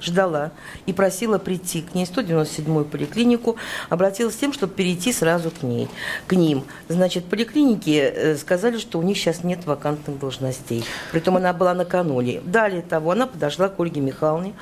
[0.00, 0.52] ждала
[0.86, 3.56] и просила прийти к ней, 197-ю поликлинику,
[3.88, 5.88] обратилась с тем, чтобы перейти сразу к ней,
[6.26, 6.64] к ним.
[6.88, 10.84] Значит, поликлиники э, сказали, что у них сейчас нет вакантных должностей.
[11.10, 12.40] Притом она была накануне.
[12.44, 14.54] Далее того, она подошла к Ольге Михайловне,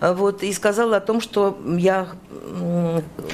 [0.00, 2.08] вот, и сказала о том, что я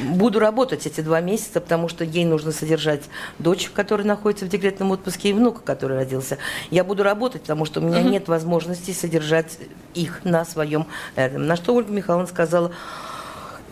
[0.02, 3.02] буду работать эти два месяца, потому что ей нужно содержать
[3.38, 6.38] дочь, которая находится в декретном отпуске, и внука, который родился.
[6.70, 9.58] Я буду работать, потому что у меня нет возможности содержать
[9.94, 10.86] их на своем
[11.16, 11.46] этом.
[11.46, 12.72] На что Ольга Михайловна сказала,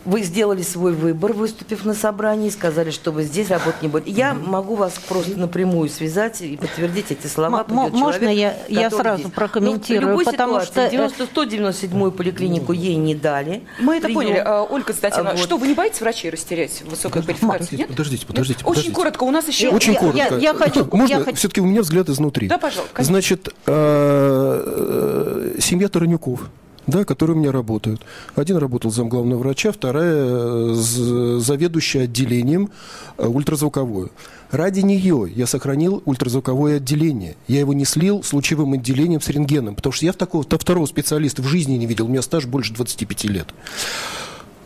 [0.05, 4.11] вы сделали свой выбор, выступив на собрании, сказали, что вы здесь работать не будете.
[4.11, 7.65] Я могу вас просто напрямую связать и подтвердить эти слова.
[7.67, 8.37] М- можно человек,
[8.69, 9.33] я, я сразу здесь.
[9.33, 10.17] прокомментирую?
[10.17, 11.23] Ну, потому ситуации, что...
[11.23, 13.63] 197-ю поликлинику ей не дали.
[13.79, 14.21] Мы это прием.
[14.21, 14.43] поняли.
[14.45, 15.39] А, Ольга Константиновна, вот.
[15.39, 17.83] что, вы не боитесь врачей растерять высокой квалификации?
[17.87, 18.65] Подождите, подождите, подождите, подождите.
[18.65, 19.69] Очень коротко, у нас еще...
[19.69, 20.17] Очень я, коротко.
[20.17, 21.63] Я, я хочу, Можно я все-таки хочу...
[21.63, 22.47] у меня взгляд изнутри?
[22.47, 23.03] Да, пожалуйста.
[23.03, 26.49] Значит, э, э, семья Таранюков
[26.87, 28.01] да, которые у меня работают.
[28.35, 32.69] Один работал зам главного врача, вторая заведующая отделением
[33.17, 34.09] ультразвуковое.
[34.51, 37.35] Ради нее я сохранил ультразвуковое отделение.
[37.47, 41.43] Я его не слил с лучевым отделением с рентгеном, потому что я такого второго специалиста
[41.43, 42.05] в жизни не видел.
[42.05, 43.47] У меня стаж больше 25 лет.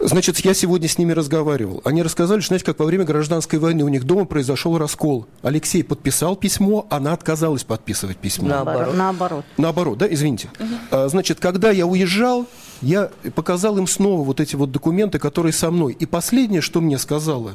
[0.06, 1.82] Значит, я сегодня с ними разговаривал.
[1.86, 5.28] Они рассказали, что, знаете, как во время гражданской войны у них дома произошел раскол.
[5.42, 8.50] Алексей подписал письмо, она отказалась подписывать письмо.
[8.50, 8.96] Наоборот.
[8.96, 10.50] Наоборот, Наоборот да, извините.
[10.60, 11.10] Угу.
[11.10, 12.48] Значит, когда я уезжал,
[12.82, 15.94] я показал им снова вот эти вот документы, которые со мной.
[15.94, 17.54] И последнее, что мне сказала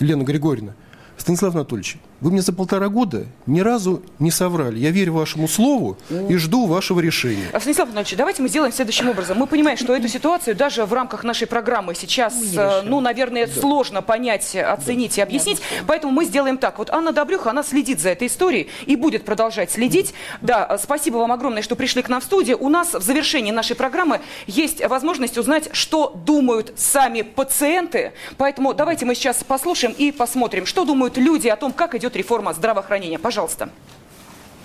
[0.00, 0.74] Елена Григорьевна,
[1.18, 4.78] Станислав Анатольевич, вы мне за полтора года ни разу не соврали.
[4.78, 5.96] Я верю вашему слову
[6.28, 7.48] и жду вашего решения.
[7.52, 9.38] А, Станислав Анатольевич, давайте мы сделаем следующим образом.
[9.38, 13.60] Мы понимаем, что эту ситуацию даже в рамках нашей программы сейчас, э, ну, наверное, да.
[13.60, 15.22] сложно понять, оценить да.
[15.22, 15.60] и объяснить.
[15.86, 16.78] Поэтому мы сделаем так.
[16.78, 20.12] Вот Анна Добрюха, она следит за этой историей и будет продолжать следить.
[20.40, 22.58] Да, спасибо вам огромное, что пришли к нам в студию.
[22.60, 28.12] У нас в завершении нашей программы есть возможность узнать, что думают сами пациенты.
[28.36, 32.16] Поэтому давайте мы сейчас послушаем и посмотрим, что думают люди о том, как идет идет
[32.16, 33.18] реформа здравоохранения.
[33.18, 33.68] Пожалуйста.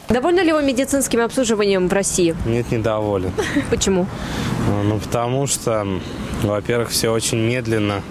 [0.09, 2.35] Довольны ли вы медицинским обслуживанием в России?
[2.45, 3.31] Нет, недоволен.
[3.69, 4.05] Почему?
[4.83, 5.87] Ну, потому что,
[6.43, 8.01] во-первых, все очень медленно.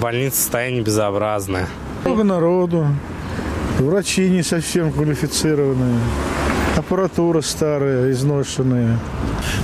[0.00, 1.68] Больница состояние безобразное.
[2.04, 2.86] Много народу,
[3.78, 5.98] врачи не совсем квалифицированные,
[6.76, 8.98] аппаратура старая, изношенная.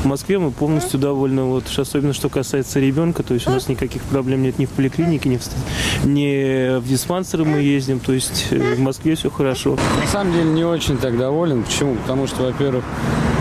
[0.02, 1.42] В Москве мы полностью довольны.
[1.42, 5.28] Вот, особенно что касается ребенка, то есть у нас никаких проблем нет ни в поликлинике,
[5.28, 8.00] ни в, ни в диспансеры мы ездим.
[8.00, 9.78] То есть э, в Москве все хорошо.
[10.00, 11.62] На самом деле не очень так доволен.
[11.62, 11.94] Почему?
[11.96, 12.84] Потому что, во-первых,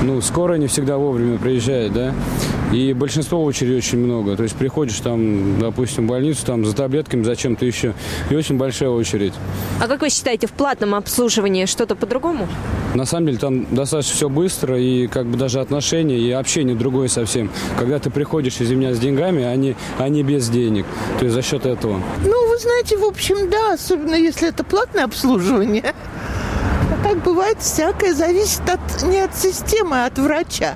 [0.03, 2.13] ну, скорая не всегда вовремя приезжает, да,
[2.72, 4.36] и большинство очередей очень много.
[4.36, 7.93] То есть приходишь там, допустим, в больницу, там за таблетками, за чем-то еще,
[8.30, 9.34] и очень большая очередь.
[9.80, 12.47] А как вы считаете, в платном обслуживании что-то по-другому?
[12.95, 17.07] На самом деле там достаточно все быстро, и как бы даже отношения, и общение другое
[17.07, 17.49] совсем.
[17.78, 20.86] Когда ты приходишь, из меня, с деньгами, а не, а не без денег.
[21.19, 22.01] То есть за счет этого.
[22.24, 25.93] Ну, вы знаете, в общем, да, особенно если это платное обслуживание.
[26.91, 30.76] А так бывает всякое, зависит от, не от системы, а от врача.